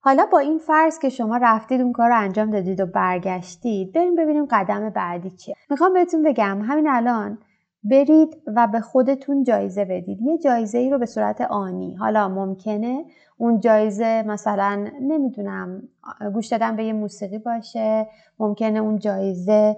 حالا 0.00 0.26
با 0.32 0.38
این 0.38 0.58
فرض 0.58 0.98
که 0.98 1.08
شما 1.08 1.36
رفتید 1.36 1.80
اون 1.80 1.92
کار 1.92 2.08
رو 2.08 2.18
انجام 2.18 2.50
دادید 2.50 2.80
و 2.80 2.86
برگشتید 2.86 3.92
بریم 3.92 4.16
ببینیم 4.16 4.46
قدم 4.50 4.90
بعدی 4.90 5.30
چیه. 5.30 5.54
می‌خوام 5.70 5.92
بهتون 5.92 6.22
بگم 6.22 6.62
همین 6.62 6.88
الان 6.88 7.38
برید 7.82 8.42
و 8.56 8.66
به 8.66 8.80
خودتون 8.80 9.42
جایزه 9.42 9.84
بدید. 9.84 10.20
یه 10.20 10.38
جایزه 10.38 10.78
ای 10.78 10.90
رو 10.90 10.98
به 10.98 11.06
صورت 11.06 11.40
آنی. 11.40 11.94
حالا 11.94 12.28
ممکنه 12.28 13.04
اون 13.38 13.60
جایزه 13.60 14.24
مثلا 14.26 14.86
نمی‌دونم 15.00 15.82
گوش 16.34 16.46
دادن 16.46 16.76
به 16.76 16.84
یه 16.84 16.92
موسیقی 16.92 17.38
باشه 17.38 18.06
ممکنه 18.38 18.78
اون 18.78 18.98
جایزه 18.98 19.76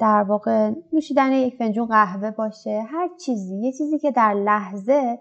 در 0.00 0.24
واقع 0.28 0.70
نوشیدن 0.92 1.32
یک 1.32 1.54
فنجون 1.54 1.86
قهوه 1.86 2.30
باشه 2.30 2.82
هر 2.90 3.08
چیزی. 3.20 3.56
یه 3.56 3.72
چیزی 3.72 3.98
که 3.98 4.10
در 4.10 4.34
لحظه 4.34 5.18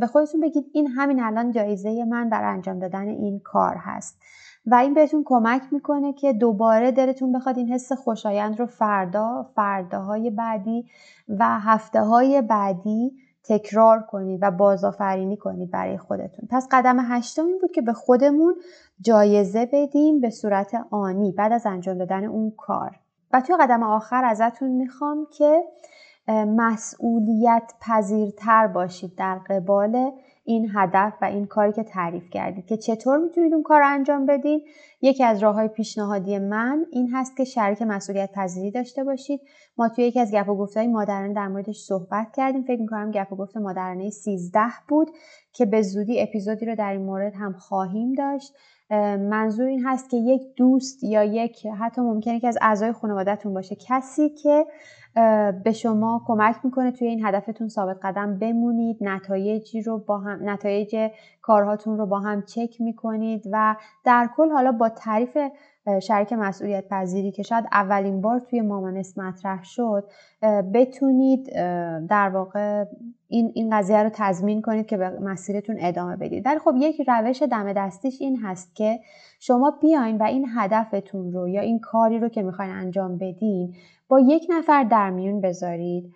به 0.00 0.06
خودتون 0.06 0.40
بگید 0.40 0.64
این 0.72 0.86
همین 0.86 1.22
الان 1.22 1.50
جایزه 1.50 2.04
من 2.04 2.30
برای 2.30 2.54
انجام 2.54 2.78
دادن 2.78 3.08
این 3.08 3.40
کار 3.44 3.76
هست. 3.78 4.20
و 4.66 4.74
این 4.74 4.94
بهتون 4.94 5.22
کمک 5.26 5.62
می‌کنه 5.72 6.12
که 6.12 6.32
دوباره 6.32 6.90
دلتون 6.90 7.32
بخواد 7.32 7.58
این 7.58 7.68
حس 7.68 7.92
خوشایند 7.92 8.60
رو 8.60 8.66
فردا 8.66 9.50
فرداهای 9.54 10.30
بعدی 10.30 10.84
و 11.28 11.60
هفته 11.60 12.00
های 12.00 12.42
بعدی 12.42 13.12
تکرار 13.44 14.00
کنید 14.00 14.38
و 14.42 14.50
بازآفرینی 14.50 15.36
کنید 15.36 15.70
برای 15.70 15.98
خودتون. 15.98 16.48
پس 16.50 16.68
قدم 16.70 16.96
هشتم 17.00 17.46
این 17.46 17.58
بود 17.58 17.70
که 17.72 17.82
به 17.82 17.92
خودمون 17.92 18.54
جایزه 19.00 19.68
بدیم 19.72 20.20
به 20.20 20.30
صورت 20.30 20.86
آنی 20.90 21.32
بعد 21.32 21.52
از 21.52 21.66
انجام 21.66 21.98
دادن 21.98 22.24
اون 22.24 22.52
کار. 22.56 22.98
و 23.32 23.40
توی 23.40 23.56
قدم 23.60 23.82
آخر 23.82 24.24
ازتون 24.24 24.70
می‌خوام 24.70 25.26
که 25.32 25.64
مسئولیت 26.46 27.72
پذیرتر 27.80 28.66
باشید 28.66 29.14
در 29.16 29.38
قبال 29.38 30.12
این 30.50 30.70
هدف 30.74 31.12
و 31.22 31.24
این 31.24 31.46
کاری 31.46 31.72
که 31.72 31.82
تعریف 31.82 32.30
کردید 32.30 32.66
که 32.66 32.76
چطور 32.76 33.18
می‌تونید 33.18 33.54
اون 33.54 33.62
کار 33.62 33.80
رو 33.80 33.86
انجام 33.86 34.26
بدید 34.26 34.62
یکی 35.02 35.24
از 35.24 35.42
راه 35.42 35.54
های 35.54 35.68
پیشنهادی 35.68 36.38
من 36.38 36.86
این 36.90 37.10
هست 37.12 37.36
که 37.36 37.44
شریک 37.44 37.82
مسئولیت 37.82 38.32
پذیری 38.32 38.70
داشته 38.70 39.04
باشید. 39.04 39.40
ما 39.78 39.88
توی 39.88 40.04
یکی 40.04 40.20
از 40.20 40.32
گپ 40.32 40.48
و 40.48 40.56
گفتهای 40.56 40.86
مادرانه 40.86 41.34
در 41.34 41.48
موردش 41.48 41.78
صحبت 41.78 42.26
کردیم. 42.36 42.62
فکر 42.62 42.80
می‌کنم 42.80 43.10
گپ 43.10 43.32
و 43.32 43.36
گفت 43.36 43.56
مادرانه 43.56 44.10
13 44.10 44.60
بود 44.88 45.10
که 45.52 45.66
به 45.66 45.82
زودی 45.82 46.22
اپیزودی 46.22 46.66
رو 46.66 46.74
در 46.74 46.92
این 46.92 47.02
مورد 47.02 47.34
هم 47.34 47.52
خواهیم 47.52 48.12
داشت. 48.12 48.52
منظور 49.18 49.66
این 49.66 49.86
هست 49.86 50.10
که 50.10 50.16
یک 50.16 50.42
دوست 50.56 51.04
یا 51.04 51.24
یک 51.24 51.66
حتی 51.66 52.00
ممکنه 52.00 52.40
که 52.40 52.48
از 52.48 52.58
اعضای 52.60 52.92
خانوادهتون 52.92 53.54
باشه 53.54 53.76
کسی 53.88 54.28
که 54.28 54.66
به 55.64 55.72
شما 55.72 56.22
کمک 56.26 56.56
می‌کنه 56.64 56.92
توی 56.92 57.08
این 57.08 57.26
هدفتون 57.26 57.68
ثابت 57.68 57.96
قدم 58.02 58.38
بمونید 58.38 58.96
نتایجی 59.00 59.82
رو 59.82 59.98
با 59.98 60.18
هم 60.18 60.50
نتایج 60.50 61.10
کارهاتون 61.42 61.98
رو 61.98 62.06
با 62.06 62.20
هم 62.20 62.42
چک 62.42 62.80
می‌کنید 62.80 63.42
و 63.52 63.76
در 64.04 64.28
کل 64.36 64.50
حالا 64.50 64.72
با 64.72 64.88
تعریف 64.88 65.38
شریک 66.02 66.32
مسئولیت 66.32 66.88
پذیری 66.88 67.32
که 67.32 67.42
شاید 67.42 67.64
اولین 67.72 68.20
بار 68.20 68.38
توی 68.38 68.60
مامانست 68.60 69.18
مطرح 69.18 69.64
شد 69.64 70.04
بتونید 70.74 71.52
در 72.08 72.30
واقع 72.34 72.84
این, 73.28 73.52
این 73.54 73.78
قضیه 73.78 74.02
رو 74.02 74.10
تضمین 74.12 74.62
کنید 74.62 74.86
که 74.86 74.96
به 74.96 75.10
مسیرتون 75.10 75.76
ادامه 75.78 76.16
بدید. 76.16 76.46
ولی 76.46 76.58
خب 76.58 76.74
یک 76.78 77.02
روش 77.08 77.42
دم 77.42 77.72
دستیش 77.72 78.20
این 78.20 78.36
هست 78.36 78.74
که 78.74 79.00
شما 79.40 79.78
بیاین 79.80 80.18
و 80.18 80.22
این 80.22 80.46
هدفتون 80.56 81.32
رو 81.32 81.48
یا 81.48 81.60
این 81.60 81.78
کاری 81.78 82.18
رو 82.18 82.28
که 82.28 82.42
می‌خواین 82.42 82.70
انجام 82.70 83.18
بدین 83.18 83.74
با 84.08 84.20
یک 84.20 84.46
نفر 84.50 84.84
در 84.84 85.10
میون 85.10 85.40
بذارید. 85.40 86.12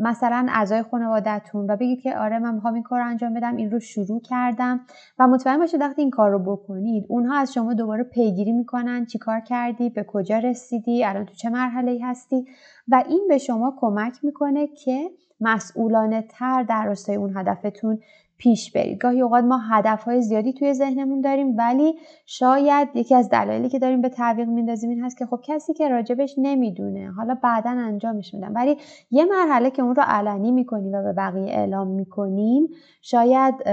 مثلا 0.00 0.46
اعضای 0.48 0.82
خانوادهتون 0.82 1.70
و 1.70 1.76
بگید 1.76 2.00
که 2.00 2.18
آره 2.18 2.38
من 2.38 2.54
می‌خوام 2.54 2.74
این 2.74 2.82
کار 2.82 3.00
رو 3.00 3.06
انجام 3.06 3.34
بدم 3.34 3.56
این 3.56 3.70
رو 3.70 3.80
شروع 3.80 4.20
کردم 4.20 4.80
و 5.18 5.28
مطمئن 5.28 5.58
باشید 5.58 5.80
وقتی 5.80 6.02
این 6.02 6.10
کار 6.10 6.30
رو 6.30 6.38
بکنید 6.38 7.04
اونها 7.08 7.36
از 7.36 7.52
شما 7.54 7.74
دوباره 7.74 8.02
پیگیری 8.02 8.52
می‌کنن 8.52 9.06
چی 9.06 9.18
کار 9.18 9.40
کردی 9.40 9.90
به 9.90 10.04
کجا 10.04 10.38
رسیدی 10.38 11.04
الان 11.04 11.24
تو 11.24 11.34
چه 11.34 11.50
مرحله 11.50 11.90
ای 11.90 11.98
هستی 11.98 12.46
و 12.88 13.04
این 13.08 13.26
به 13.28 13.38
شما 13.38 13.74
کمک 13.80 14.12
می‌کنه 14.22 14.66
که 14.66 15.10
مسئولانه 15.40 16.24
تر 16.28 16.62
در 16.62 16.86
راستای 16.86 17.16
اون 17.16 17.36
هدفتون 17.36 17.98
پیش 18.38 18.72
برید. 18.72 18.98
گاهی 18.98 19.20
اوقات 19.20 19.44
ما 19.44 19.58
هدف 19.58 20.04
های 20.04 20.22
زیادی 20.22 20.52
توی 20.52 20.74
ذهنمون 20.74 21.20
داریم 21.20 21.56
ولی 21.56 21.94
شاید 22.26 22.88
یکی 22.94 23.14
از 23.14 23.28
دلایلی 23.28 23.68
که 23.68 23.78
داریم 23.78 24.00
به 24.00 24.08
تعویق 24.08 24.48
میندازیم 24.48 24.90
این 24.90 25.04
هست 25.04 25.18
که 25.18 25.26
خب 25.26 25.40
کسی 25.44 25.74
که 25.74 25.88
راجبش 25.88 26.34
نمی‌دونه 26.38 27.10
حالا 27.10 27.38
بعدا 27.42 27.70
انجامش 27.70 28.34
میدم. 28.34 28.52
ولی 28.54 28.76
یه 29.10 29.24
مرحله 29.24 29.70
که 29.70 29.82
اون 29.82 29.94
رو 29.94 30.02
علنی 30.06 30.50
می‌کنیم 30.50 30.92
و 30.92 31.02
به 31.02 31.12
بقیه 31.12 31.52
اعلام 31.52 31.88
می‌کنیم 31.88 32.68
شاید 33.02 33.64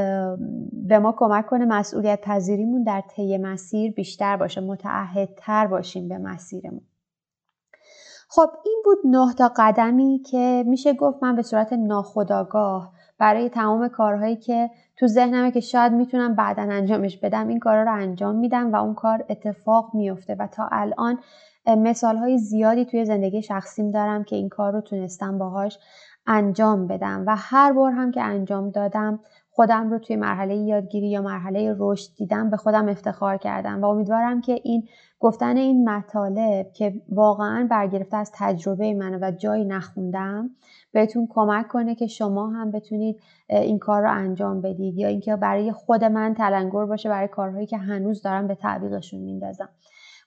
به 0.88 1.00
ما 1.00 1.16
کمک 1.18 1.46
کنه 1.46 1.66
مسئولیت 1.66 2.22
پذیریمون 2.22 2.84
در 2.84 3.02
طی 3.02 3.38
مسیر 3.38 3.92
بیشتر 3.92 4.38
باشه 4.38 4.62
متعهدتر 4.62 5.68
باشیم 5.68 6.10
به 6.10 6.18
مسیرمون. 6.18 6.82
خب 8.28 8.50
این 8.66 8.82
بود 8.86 8.98
نه 9.06 9.34
تا 9.34 9.52
قدمی 9.58 10.22
که 10.32 10.64
میشه 10.68 10.94
گفت 10.94 11.24
من 11.24 11.36
به 11.36 11.42
صورت 11.42 11.74
ناخودآگاه 11.74 12.92
برای 13.20 13.50
تمام 13.50 13.88
کارهایی 13.88 14.36
که 14.36 14.70
تو 14.98 15.08
ذهنمه 15.08 15.52
که 15.52 15.60
شاید 15.60 15.94
می‌تونم 15.94 16.36
بعدا 16.36 16.62
انجامش 16.62 17.18
بدم 17.18 17.48
این 17.48 17.60
کارا 17.60 17.84
رو 17.84 17.94
انجام 17.94 18.36
میدم 18.36 18.72
و 18.72 18.76
اون 18.76 18.94
کار 18.94 19.26
اتفاق 19.30 19.92
میفته 19.94 20.36
و 20.36 20.48
تا 20.48 20.70
الان 20.72 21.20
مثال 21.68 22.18
های 22.18 22.38
زیادی 22.38 22.86
توی 22.86 23.06
زندگی 23.06 23.42
شخصیم 23.42 23.92
دارم 23.92 24.24
که 24.24 24.36
این 24.36 24.50
کار 24.50 24.74
رو 24.74 24.82
تونستم 24.82 25.38
باهاش 25.38 25.80
انجام 26.28 26.88
بدم 26.88 27.24
و 27.28 27.36
هر 27.38 27.74
بار 27.74 27.92
هم 27.92 28.12
که 28.12 28.22
انجام 28.22 28.70
دادم 28.70 29.20
خودم 29.52 29.90
رو 29.90 30.00
توی 30.00 30.16
مرحله 30.16 30.56
یادگیری 30.56 31.10
یا 31.10 31.22
مرحله 31.22 31.76
رشد 31.80 32.16
دیدم 32.18 32.50
به 32.50 32.58
خودم 32.58 32.90
افتخار 32.90 33.38
کردم 33.38 33.82
و 33.82 33.86
امیدوارم 33.86 34.42
که 34.42 34.62
این 34.64 34.88
گفتن 35.26 35.58
این 35.58 35.90
مطالب 35.90 36.72
که 36.74 37.02
واقعا 37.10 37.68
برگرفته 37.72 38.18
از 38.18 38.32
تجربه 38.34 38.94
منه 38.94 39.18
و 39.22 39.32
جایی 39.32 39.66
نخوندم 39.66 40.50
بهتون 40.92 41.28
کمک 41.30 41.68
کنه 41.68 41.96
که 41.96 42.08
شما 42.08 42.50
هم 42.50 42.72
بتونید 42.72 43.20
این 43.50 43.80
کار 43.80 44.02
رو 44.02 44.12
انجام 44.12 44.62
بدید 44.62 44.98
یا 44.98 45.08
اینکه 45.08 45.36
برای 45.36 45.72
خود 45.72 46.04
من 46.04 46.34
تلنگر 46.34 46.86
باشه 46.86 47.10
برای 47.10 47.28
کارهایی 47.28 47.68
که 47.68 47.78
هنوز 47.78 48.22
دارم 48.22 48.48
به 48.48 48.56
تعویقشون 48.56 49.20
میندازم. 49.20 49.70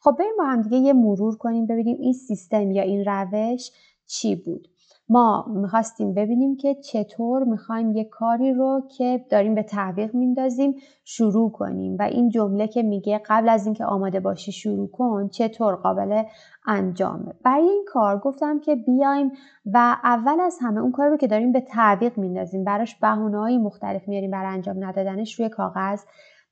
خب 0.01 0.17
بریم 0.19 0.37
با 0.39 0.45
هم 0.45 0.63
دیگه 0.63 0.77
یه 0.77 0.93
مرور 0.93 1.37
کنیم 1.37 1.67
ببینیم 1.67 1.97
این 2.01 2.13
سیستم 2.13 2.71
یا 2.71 2.83
این 2.83 3.05
روش 3.05 3.71
چی 4.07 4.37
بود. 4.37 4.69
ما 5.11 5.45
می‌خواستیم 5.49 6.15
ببینیم 6.15 6.57
که 6.57 6.75
چطور 6.75 7.45
می‌خوایم 7.45 7.93
یه 7.93 8.05
کاری 8.05 8.53
رو 8.53 8.83
که 8.97 9.25
داریم 9.31 9.55
به 9.55 9.63
تعویق 9.63 10.15
میندازیم 10.15 10.75
شروع 11.05 11.53
کنیم. 11.53 11.97
و 11.99 12.03
این 12.03 12.29
جمله 12.29 12.69
که 12.69 12.83
میگه 12.83 13.21
قبل 13.29 13.49
از 13.49 13.67
اینکه 13.67 13.85
آماده 13.85 14.21
باشی 14.21 14.53
شروع 14.53 14.91
کن 14.91 15.29
چطور 15.29 15.75
قابل 15.75 16.23
انجامه. 16.67 17.35
برای 17.45 17.69
این 17.69 17.85
کار 17.89 18.19
گفتم 18.19 18.61
که 18.61 18.77
بیایم 18.77 19.33
و 19.67 19.97
اول 20.05 20.41
از 20.41 20.59
همه 20.61 20.81
اون 20.81 20.93
کاری 20.93 21.11
رو 21.11 21.17
که 21.17 21.27
داریم 21.27 21.53
به 21.53 21.61
تعویق 21.61 22.19
میندازیم 22.19 22.65
براش 22.65 22.97
بهونه 22.99 23.59
مختلف 23.59 24.09
میاریم 24.09 24.31
برای 24.31 24.55
انجام 24.55 24.85
ندادنش 24.85 25.41
روی 25.41 25.49
کاغذ 25.49 26.03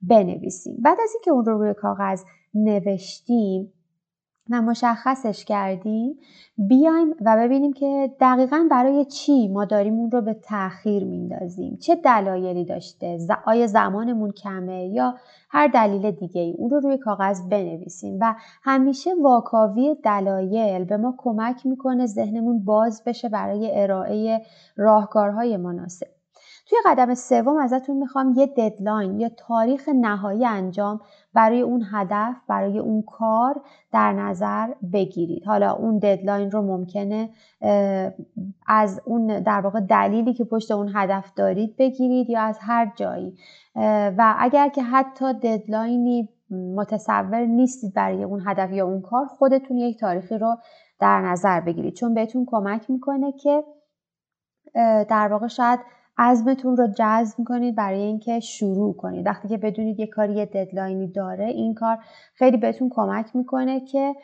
بنویسیم. 0.03 0.77
بعد 0.85 0.99
از 1.03 1.11
اینکه 1.15 1.31
اون 1.31 1.45
رو 1.45 1.59
روی 1.59 1.75
کاغذ 1.75 2.23
نوشتیم 2.55 3.73
و 4.51 4.63
مشخصش 4.63 5.45
کردیم 5.45 6.19
بیایم 6.59 7.15
و 7.21 7.37
ببینیم 7.37 7.73
که 7.73 8.11
دقیقا 8.21 8.67
برای 8.71 9.05
چی 9.05 9.49
ما 9.49 9.65
داریم 9.65 9.95
اون 9.95 10.11
رو 10.11 10.23
به 10.23 10.35
تاخیر 10.35 11.05
میندازیم. 11.05 11.77
چه 11.77 11.97
دلایلی 11.97 12.65
داشته؟ 12.65 13.19
آیا 13.47 13.67
زمانمون 13.67 14.31
کمه 14.31 14.87
یا 14.87 15.15
هر 15.51 15.67
دلیل 15.67 16.11
دیگه 16.11 16.41
ای؟ 16.41 16.55
اون 16.59 16.71
رو 16.71 16.81
روی 16.81 16.99
کاغذ 16.99 17.49
بنویسیم 17.49 18.19
و 18.21 18.35
همیشه 18.63 19.11
واکاوی 19.23 19.97
دلایل 20.05 20.85
به 20.85 20.97
ما 20.97 21.15
کمک 21.19 21.67
می‌کنه 21.67 22.07
ذهنمون 22.07 22.65
باز 22.65 23.03
بشه 23.07 23.29
برای 23.29 23.71
ارائه 23.83 24.43
راهکارهای 24.77 25.57
مناسب. 25.57 26.16
توی 26.67 26.79
قدم 26.87 27.15
سوم 27.15 27.57
ازتون 27.57 27.97
می‌خوام 27.97 28.35
یه 28.37 28.47
ددلاین 28.47 29.21
یا 29.21 29.29
تاریخ 29.29 29.89
نهایی 29.89 30.47
انجام 30.47 31.01
برای 31.35 31.61
اون 31.61 31.85
هدف 31.93 32.37
برای 32.49 32.79
اون 32.79 33.03
کار 33.03 33.63
در 33.93 34.13
نظر 34.13 34.75
بگیرید. 34.93 35.45
حالا 35.47 35.73
اون 35.73 35.99
deadline 35.99 36.51
رو 36.51 36.63
ممکنه 36.63 37.31
از 38.67 39.01
اون 39.05 39.27
در 39.43 39.61
واقع 39.61 39.81
دلیلی 39.81 40.35
که 40.35 40.45
پشت 40.45 40.71
اون 40.71 40.91
هدف 40.95 41.33
دارید 41.37 41.77
بگیرید 41.77 42.31
یا 42.31 42.41
از 42.41 42.59
هر 42.61 42.93
جایی. 42.97 43.37
و 44.19 44.35
اگر 44.39 44.69
که 44.69 44.83
حتی 44.83 45.33
deadline 45.33 46.18
ی 46.18 46.29
متصور 46.51 47.47
نیستید 47.47 47.95
برای 47.95 48.25
اون 48.25 48.43
هدف 48.47 48.73
یا 48.73 48.87
اون 48.87 49.01
کار 49.01 49.27
خودتون 49.27 49.77
یک 49.77 50.01
تاریخی 50.01 50.39
رو 50.39 50.57
در 51.01 51.21
نظر 51.21 51.61
بگیرید. 51.61 51.95
چون 51.95 52.15
بهتون 52.15 52.47
کمک 52.49 52.91
می‌کنه 52.91 53.33
که 53.33 53.65
در 55.09 55.29
واقع 55.31 55.47
شاید 55.47 55.81
عزمتون 56.19 56.77
رو 56.77 56.89
جزم 56.97 57.45
کنید 57.45 57.77
برای 57.77 58.01
اینکه 58.01 58.41
شروع 58.41 58.97
کنید. 58.97 59.27
وقتی 59.27 59.49
که 59.49 59.57
بدونید 59.57 60.01
یه 60.01 60.07
کاری 60.07 60.35
یه 60.35 60.45
deadline 60.47 61.00
ی 61.00 61.07
داره 61.07 61.45
این 61.45 61.75
کار 61.75 61.99
خیلی 62.35 62.57
بهتون 62.57 62.91
کمک 62.95 63.37
می‌کنه 63.37 63.81
که 63.81 64.15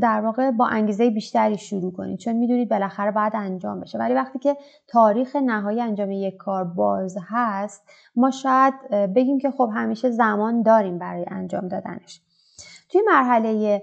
در 0.00 0.20
واقع 0.20 0.50
با 0.50 0.66
انگیزه 0.66 1.10
بیشتری 1.10 1.58
شروع 1.58 1.92
کنید. 1.92 2.18
چون 2.18 2.36
می‌دونید 2.36 2.68
بالاخره 2.68 3.10
باید 3.10 3.32
انجام 3.36 3.80
بشه. 3.80 3.98
ولی 3.98 4.14
وقتی 4.14 4.38
که 4.38 4.56
تاریخ 4.88 5.36
نهایی 5.36 5.80
انجام 5.80 6.10
یک 6.10 6.36
کار 6.36 6.64
باز 6.64 7.18
هست 7.28 7.82
ما 8.16 8.30
شاید 8.30 8.74
بگیم 8.90 9.38
که 9.38 9.50
خب 9.50 9.70
همیشه 9.74 10.10
زمان 10.10 10.62
داریم 10.62 10.98
برای 10.98 11.24
انجام 11.28 11.68
دادنش. 11.68 12.20
توی 12.88 13.00
مرحله 13.06 13.82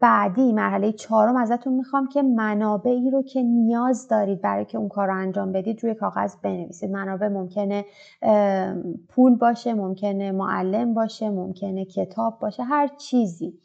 بعدی 0.00 0.52
مرحله 0.52 0.92
چهارم 0.92 1.36
ازتون 1.36 1.72
می‌خوام 1.72 2.08
که 2.08 2.22
منابعی 2.22 3.10
رو 3.10 3.22
که 3.22 3.42
نیاز 3.42 4.08
دارید 4.08 4.40
برای 4.40 4.64
که 4.64 4.78
اون 4.78 4.88
کار 4.88 5.06
رو 5.06 5.14
انجام 5.14 5.52
بدید 5.52 5.84
روی 5.84 5.94
کاغذ 5.94 6.36
بنویسید. 6.42 6.90
منابع 6.90 7.28
ممکنه 7.28 7.84
پول 9.08 9.36
باشه 9.36 9.74
ممکنه 9.74 10.32
معلم 10.32 10.94
باشه 10.94 11.30
ممکنه 11.30 11.84
کتاب 11.84 12.38
باشه 12.40 12.62
هر 12.62 12.86
چیزی. 12.86 13.58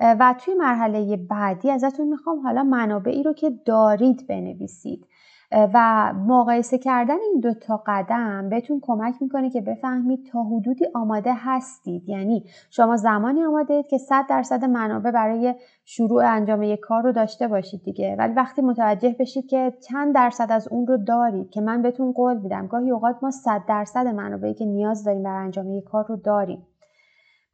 و 0.00 0.34
توی 0.40 0.54
مرحله 0.54 1.16
بعدی 1.16 1.70
ازتون 1.70 2.08
می‌خوام 2.08 2.40
حالا 2.40 2.62
منابعی 2.62 3.22
رو 3.22 3.32
که 3.32 3.50
دارید 3.64 4.26
بنویسید. 4.26 5.06
و 5.54 6.12
مقایسه 6.12 6.78
کردن 6.78 7.20
این 7.20 7.40
دو 7.40 7.54
تا 7.54 7.82
قدم 7.86 8.48
بهتون 8.48 8.80
کمک 8.82 9.14
می‌کنه 9.20 9.50
که 9.50 9.60
بفهمید 9.60 10.26
تا 10.32 10.42
حدودی 10.42 10.86
آماده 10.94 11.32
هستید. 11.36 12.08
یعنی 12.08 12.44
شما 12.70 12.96
زمانی 12.96 13.44
آماده 13.44 13.74
اید 13.74 13.86
که 13.86 13.98
100 13.98 14.26
درصد 14.28 14.64
منابع 14.64 15.10
برای 15.10 15.54
شروع 15.84 16.24
انجام 16.26 16.62
یک 16.62 16.80
کار 16.80 17.02
رو 17.02 17.12
داشته 17.12 17.48
باشید 17.48 17.82
دیگه. 17.82 18.16
ولی 18.18 18.34
وقتی 18.34 18.62
متوجه 18.62 19.16
بشید 19.18 19.46
که 19.46 19.72
چند 19.88 20.14
درصد 20.14 20.52
از 20.52 20.68
اون 20.68 20.86
رو 20.86 20.96
دارید 20.96 21.50
که 21.50 21.60
من 21.60 21.82
بهتون 21.82 22.12
قول 22.12 22.36
میدم 22.36 22.66
گاهی 22.66 22.90
اوقات 22.90 23.16
ما 23.22 23.30
100 23.30 23.62
درصد 23.68 24.06
منابعی 24.06 24.54
که 24.54 24.64
نیاز 24.64 25.04
داریم 25.04 25.22
برای 25.22 25.44
انجام 25.44 25.70
یک 25.70 25.84
کار 25.84 26.06
رو 26.08 26.16
داریم. 26.16 26.66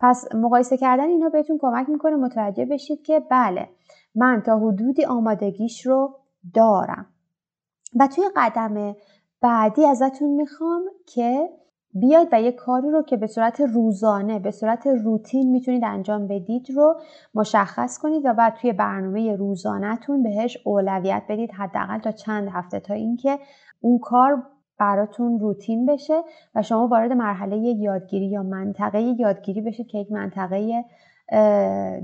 پس 0.00 0.34
مقایسه 0.34 0.76
کردن 0.76 1.04
اینا 1.08 1.28
بهتون 1.28 1.58
کمک 1.61 1.88
می‌کنه 1.88 2.16
متوجه 2.16 2.64
بشید 2.64 3.02
که 3.02 3.22
بله 3.30 3.68
من 4.14 4.42
تا 4.46 4.58
حدودی 4.58 5.04
آمادگیش 5.04 5.87
رو 5.87 6.14
دارم. 6.54 7.06
و 7.96 8.07
توی 8.07 8.24
قدم 8.37 8.96
بعدی 9.40 9.87
ازتون 9.87 10.31
می‌خوام 10.31 10.83
که 11.07 11.48
بیاید 11.94 12.29
و 12.33 12.42
یه 12.42 12.53
کاری 12.53 12.90
رو 12.90 13.03
که 13.03 13.16
به 13.16 13.27
صورت 13.27 13.61
روزانه 13.61 14.38
به 14.38 14.51
صورت 14.51 14.87
روتین 14.87 15.51
می‌تونید 15.51 15.85
انجام 15.85 16.27
بدید 16.27 16.66
رو 16.77 17.01
مشخص 17.35 17.98
کنید 17.98 18.22
و 18.24 18.35
بعد 18.35 18.55
توی 18.55 18.72
برنامه 18.72 19.37
روزانهتون 19.37 20.22
بهش 20.22 20.59
اولویت 20.64 21.22
بدید 21.29 21.51
حداقل 21.51 21.98
تا 21.98 22.12
چند 22.12 22.48
هفته 22.53 22.81
تا 22.81 22.94
اینکه 22.94 23.38
اون 23.81 23.98
کار 23.98 24.42
براتون 24.79 25.38
روتین 25.38 25.87
بشه 25.87 26.22
و 26.55 26.62
شما 26.62 26.87
وارد 26.87 27.12
مرحله 27.12 27.57
یادگیری 27.57 28.27
یا 28.27 28.42
منطقه 28.42 29.01
یادگیری 29.01 29.61
بشید 29.61 29.87
که 29.87 29.98
یک 29.98 30.12
منطقه 30.12 30.85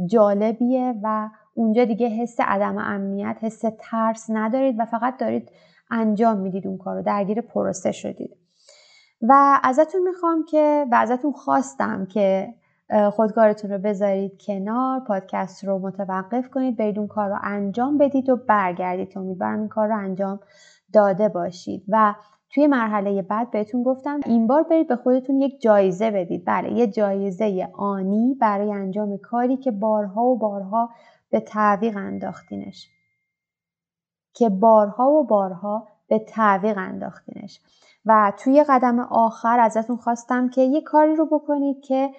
جالبیه 0.06 0.94
و 1.02 1.28
اونجا 1.54 1.84
دیگه 1.84 2.08
حس 2.08 2.36
عدم 2.40 2.78
امنیت 2.78 3.36
حس 3.40 3.62
ترس 3.78 4.26
ندارید 4.28 4.76
و 4.78 4.84
فقط 4.84 5.16
دارید 5.16 5.50
انجام 5.94 6.36
می‌دید 6.36 6.66
اون 6.66 6.78
کار 6.78 6.96
رو 6.96 7.02
درگیر 7.02 7.40
پروسه 7.40 7.92
شدید. 7.92 8.36
و 9.22 9.60
ازتون 9.62 10.02
می‌خوام 10.02 10.44
که 10.44 10.86
و 10.92 10.94
ازتون 10.94 11.32
خواستم 11.32 12.06
که 12.06 12.54
خودکارتون 13.12 13.70
رو 13.70 13.78
بذارید 13.78 14.42
کنار 14.46 15.00
پادکست 15.00 15.64
رو 15.64 15.78
متوقف 15.78 16.50
کنید 16.50 16.76
برید 16.76 16.98
اون 16.98 17.08
کار 17.08 17.28
رو 17.28 17.36
انجام 17.42 17.98
بدید 17.98 18.28
و 18.28 18.36
برگردید. 18.36 19.08
که 19.08 19.20
امیدوارم 19.20 19.58
این 19.58 19.68
کار 19.68 19.88
رو 19.88 19.98
انجام 19.98 20.40
داده 20.92 21.28
باشید. 21.28 21.84
و 21.88 22.14
توی 22.50 22.66
مرحله 22.66 23.22
بعد 23.22 23.50
بهتون 23.50 23.82
گفتم 23.82 24.20
این 24.26 24.46
بار 24.46 24.62
برید 24.62 24.88
به 24.88 24.96
خودتون 24.96 25.40
یک 25.40 25.60
جایزه 25.60 26.10
بدید. 26.10 26.44
بله 26.46 26.72
یه 26.72 26.86
جایزه 26.86 27.68
آنی 27.72 28.36
برای 28.40 28.72
انجام 28.72 29.18
کاری 29.18 29.56
که 29.56 29.70
بارها 29.70 30.22
و 30.22 30.38
بارها 30.38 30.90
به 31.30 31.40
تعویق 31.40 31.96
انداختینش. 31.96 32.90
که 34.34 34.48
بارها 34.48 35.10
و 35.10 35.24
بارها 35.24 35.88
به 36.08 36.18
تعویق 36.18 36.78
انداختینش. 36.78 37.60
و 38.06 38.32
توی 38.38 38.64
قدم 38.68 39.00
آخر 39.00 39.60
ازتون 39.60 39.96
خواستم 39.96 40.48
که 40.48 40.62
یه 40.62 40.80
کاری 40.80 41.16
رو 41.16 41.26
بکنید 41.26 41.80
که 41.80 42.10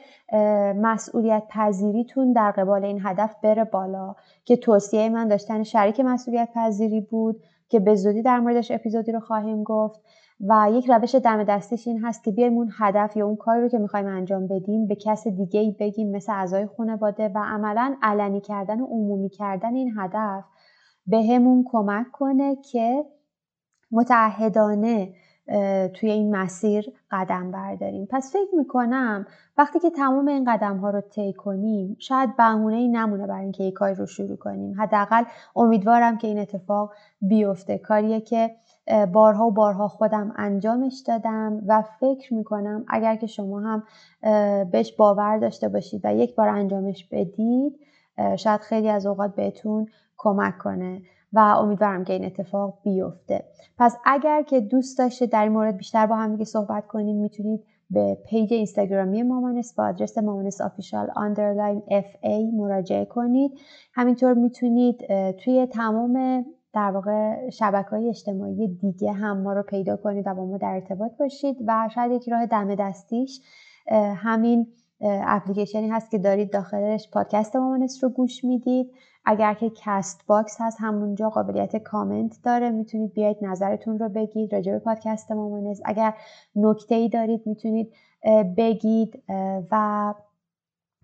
مسئولیت 0.75 1.43
پذیریتون 1.49 2.33
در 2.33 2.51
قبال 2.51 2.85
این 2.85 2.99
هدف 3.03 3.35
بره 3.43 3.63
بالا. 3.63 4.15
که 4.45 4.57
توصیه 4.57 5.09
من 5.09 5.27
داشتن 5.27 5.63
شریک 5.63 5.99
مسئولیت 5.99 6.49
پذیری 6.55 7.01
بود 7.01 7.41
که 7.69 7.79
به 7.79 7.95
زودی 7.95 8.21
در 8.21 8.39
موردش 8.39 8.71
اپیزودی 8.71 9.11
رو 9.11 9.19
خواهیم 9.19 9.63
گفت. 9.63 10.01
و 10.39 10.67
یک 10.71 10.89
روش 10.89 11.15
دم 11.15 11.43
دستیش 11.43 11.87
این 11.87 12.03
هست 12.03 12.23
که 12.23 12.31
بیایم 12.31 12.53
اون 12.53 12.71
هدف 12.77 13.17
یا 13.17 13.25
اون 13.25 13.35
کاری 13.35 13.61
رو 13.61 13.69
که 13.69 13.77
می‌خوایم 13.77 14.07
انجام 14.07 14.47
بدیم 14.47 14.87
به 14.87 14.95
کس 14.95 15.27
دیگه 15.27 15.59
ای 15.59 15.75
بگیم 15.79 16.15
مثل 16.15 16.33
اعضای 16.33 16.67
خانواده 16.77 17.27
و 17.27 17.37
عملا 17.37 17.95
علنی 18.01 18.41
کردن 18.41 18.81
و 18.81 18.85
عمومی 18.85 19.29
کردن 19.29 19.75
این 19.75 19.93
هدف. 19.97 20.43
به 21.07 21.23
همون 21.23 21.65
کمک 21.67 22.11
کنه 22.11 22.55
که 22.55 23.05
متعهدانه 23.91 25.13
توی 25.93 26.11
این 26.11 26.35
مسیر 26.35 26.93
قدم 27.11 27.51
برداریم. 27.51 28.07
پس 28.11 28.33
فکر 28.33 28.55
می‌کنم 28.57 29.25
وقتی 29.57 29.79
که 29.79 29.89
تمام 29.89 30.27
این 30.27 30.53
قدم 30.53 30.77
ها 30.77 30.89
رو 30.89 31.01
طی 31.01 31.33
کنیم 31.33 31.95
شاید 31.99 32.35
بهونه 32.37 32.75
ای 32.75 32.87
نمونه 32.87 33.27
برای 33.27 33.43
اینکه 33.43 33.63
یک 33.63 33.73
کاری 33.73 33.95
رو 33.95 34.05
شروع 34.05 34.37
کنیم. 34.37 34.81
حداقل 34.81 35.23
امیدوارم 35.55 36.17
که 36.17 36.27
این 36.27 36.39
اتفاق 36.39 36.93
بیفته. 37.21 37.77
کاریه 37.77 38.21
که 38.21 38.55
بارها 39.13 39.47
و 39.47 39.51
بارها 39.51 39.87
خودم 39.87 40.33
انجامش 40.37 41.03
دادم 41.07 41.61
و 41.67 41.83
فکر 41.99 42.33
می‌کنم 42.33 42.85
اگر 42.87 43.15
که 43.15 43.27
شما 43.27 43.59
هم 43.59 43.83
بهش 44.71 44.93
باور 44.93 45.37
داشته 45.37 45.69
باشید 45.69 46.01
و 46.03 46.15
یک 46.15 46.35
بار 46.35 46.49
انجامش 46.49 47.07
بدید 47.11 47.79
شاید 48.35 48.61
خیلی 48.61 48.89
از 48.89 49.05
اوقات 49.05 49.35
بهتون 49.35 49.87
کمک 50.17 50.57
کنه 50.57 51.01
و 51.33 51.39
امیدوارم 51.39 52.03
که 52.03 52.13
این 52.13 52.25
اتفاق 52.25 52.77
بیفته. 52.83 53.45
پس 53.77 53.97
اگر 54.05 54.41
که 54.41 54.61
دوست 54.61 54.97
داشته 54.97 55.25
در 55.25 55.43
این 55.43 55.51
مورد 55.51 55.77
بیشتر 55.77 56.05
با 56.05 56.15
هم 56.15 56.31
دیگه 56.31 56.45
صحبت 56.45 56.87
کنیم 56.87 57.21
می‌تونید 57.21 57.63
به 57.89 58.17
page 58.29 58.53
اینستاگرامی 58.53 59.23
مامانست 59.23 59.73
با 59.73 59.83
آدرس 59.83 60.17
مامانست 60.17 60.61
official 60.61 61.11
underline 61.15 61.81
fa 61.91 62.51
مراجعه 62.51 63.05
کنید. 63.05 63.51
همینطور 63.93 64.33
می‌تونید 64.33 64.97
توی 65.31 65.65
تمام 65.65 66.45
در 66.73 66.91
واقع 66.91 67.49
شبکه 67.49 67.89
های 67.89 68.09
اجتماعی 68.09 68.67
دیگه 68.67 69.11
هم 69.11 69.41
ما 69.41 69.53
رو 69.53 69.63
پیدا 69.63 69.97
کنید 69.97 70.27
و 70.27 70.33
با 70.33 70.45
ما 70.45 70.57
در 70.57 70.73
ارتباط 70.73 71.11
باشید 71.19 71.57
و 71.67 71.89
شاید 71.95 72.11
یک 72.11 72.29
راه 72.29 72.45
دم 72.45 72.75
دستیش 72.75 73.41
همین 74.15 74.67
اپلیکیشنی 75.01 75.89
هست 75.89 76.11
که 76.11 76.17
دارید 76.17 76.53
داخلش 76.53 77.09
پادکست 77.09 77.55
مامانست 77.55 78.03
رو 78.03 78.09
گوش 78.09 78.43
می‌دید. 78.43 78.91
اگر 79.25 79.53
که 79.53 79.71
Castbox 79.75 80.57
هست 80.59 80.77
همونجا 80.79 81.29
قابلیت 81.29 81.75
کامنت 81.75 82.37
داره. 82.43 82.69
می‌تونید 82.69 83.13
بیاید 83.13 83.37
نظرتون 83.41 83.99
رو 83.99 84.09
بگید 84.09 84.55
راجع 84.55 84.71
به 84.71 84.79
پادکست 84.79 85.31
مامانست 85.31 85.81
اگر 85.85 86.13
نکته 86.55 86.95
ای 86.95 87.09
دارید 87.09 87.41
می‌تونید 87.45 87.93
بگید. 88.57 89.23
و 89.71 90.13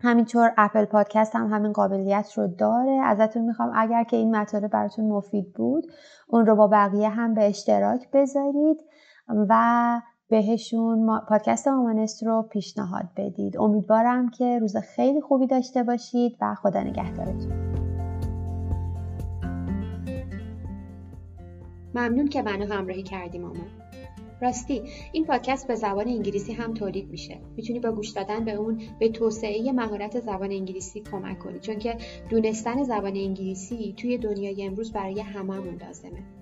همینطور 0.00 0.52
اپل 0.56 0.84
پادکست 0.84 1.36
هم 1.36 1.52
همین 1.52 1.72
قابلیت 1.72 2.32
رو 2.36 2.46
داره. 2.46 3.00
ازتون 3.04 3.42
می‌خوام 3.42 3.72
اگر 3.74 4.04
که 4.04 4.16
این 4.16 4.36
مطالب 4.36 4.70
براتون 4.70 5.08
مفید 5.08 5.52
بود 5.52 5.86
اون 6.28 6.46
رو 6.46 6.56
با 6.56 6.66
بقیه 6.66 7.08
هم 7.08 7.34
به 7.34 7.48
اشتراک 7.48 8.08
بذارید. 8.12 8.84
و 9.28 10.00
بهشون 10.32 11.20
پادکست 11.28 11.68
مامانست 11.68 12.22
رو 12.22 12.42
پیشنهاد 12.42 13.04
بدید. 13.16 13.58
امیدوارم 13.58 14.30
که 14.30 14.58
روز 14.58 14.76
خیلی 14.76 15.20
خوبی 15.20 15.46
داشته 15.46 15.82
باشید 15.82 16.36
و 16.40 16.54
خدا 16.54 16.82
نگهدارتون. 16.82 17.52
ممنون 21.94 22.28
که 22.28 22.42
منو 22.42 22.72
همراهی 22.74 23.02
کردی 23.02 23.38
مامان 23.38 23.66
راستی 24.40 24.82
این 25.12 25.24
پادکست 25.24 25.68
به 25.68 25.74
زبان 25.74 26.08
انگلیسی 26.08 26.52
هم 26.52 26.74
تولید 26.74 27.10
میشه. 27.10 27.38
می‌تونی 27.56 27.80
با 27.80 27.92
گوش 27.92 28.10
دادن 28.10 28.44
به 28.44 28.52
اون 28.52 28.80
به 28.98 29.08
توسعه 29.08 29.72
مهارت 29.72 30.20
زبان 30.20 30.52
انگلیسی 30.52 31.00
کمک 31.00 31.38
کنی 31.38 31.60
چون 31.60 31.78
که 31.78 31.96
دونستن 32.28 32.82
زبان 32.82 33.16
انگلیسی 33.16 33.94
توی 33.96 34.18
دنیای 34.18 34.66
امروز 34.66 34.92
برای 34.92 35.20
هممون 35.20 35.74
لازمه. 35.86 36.41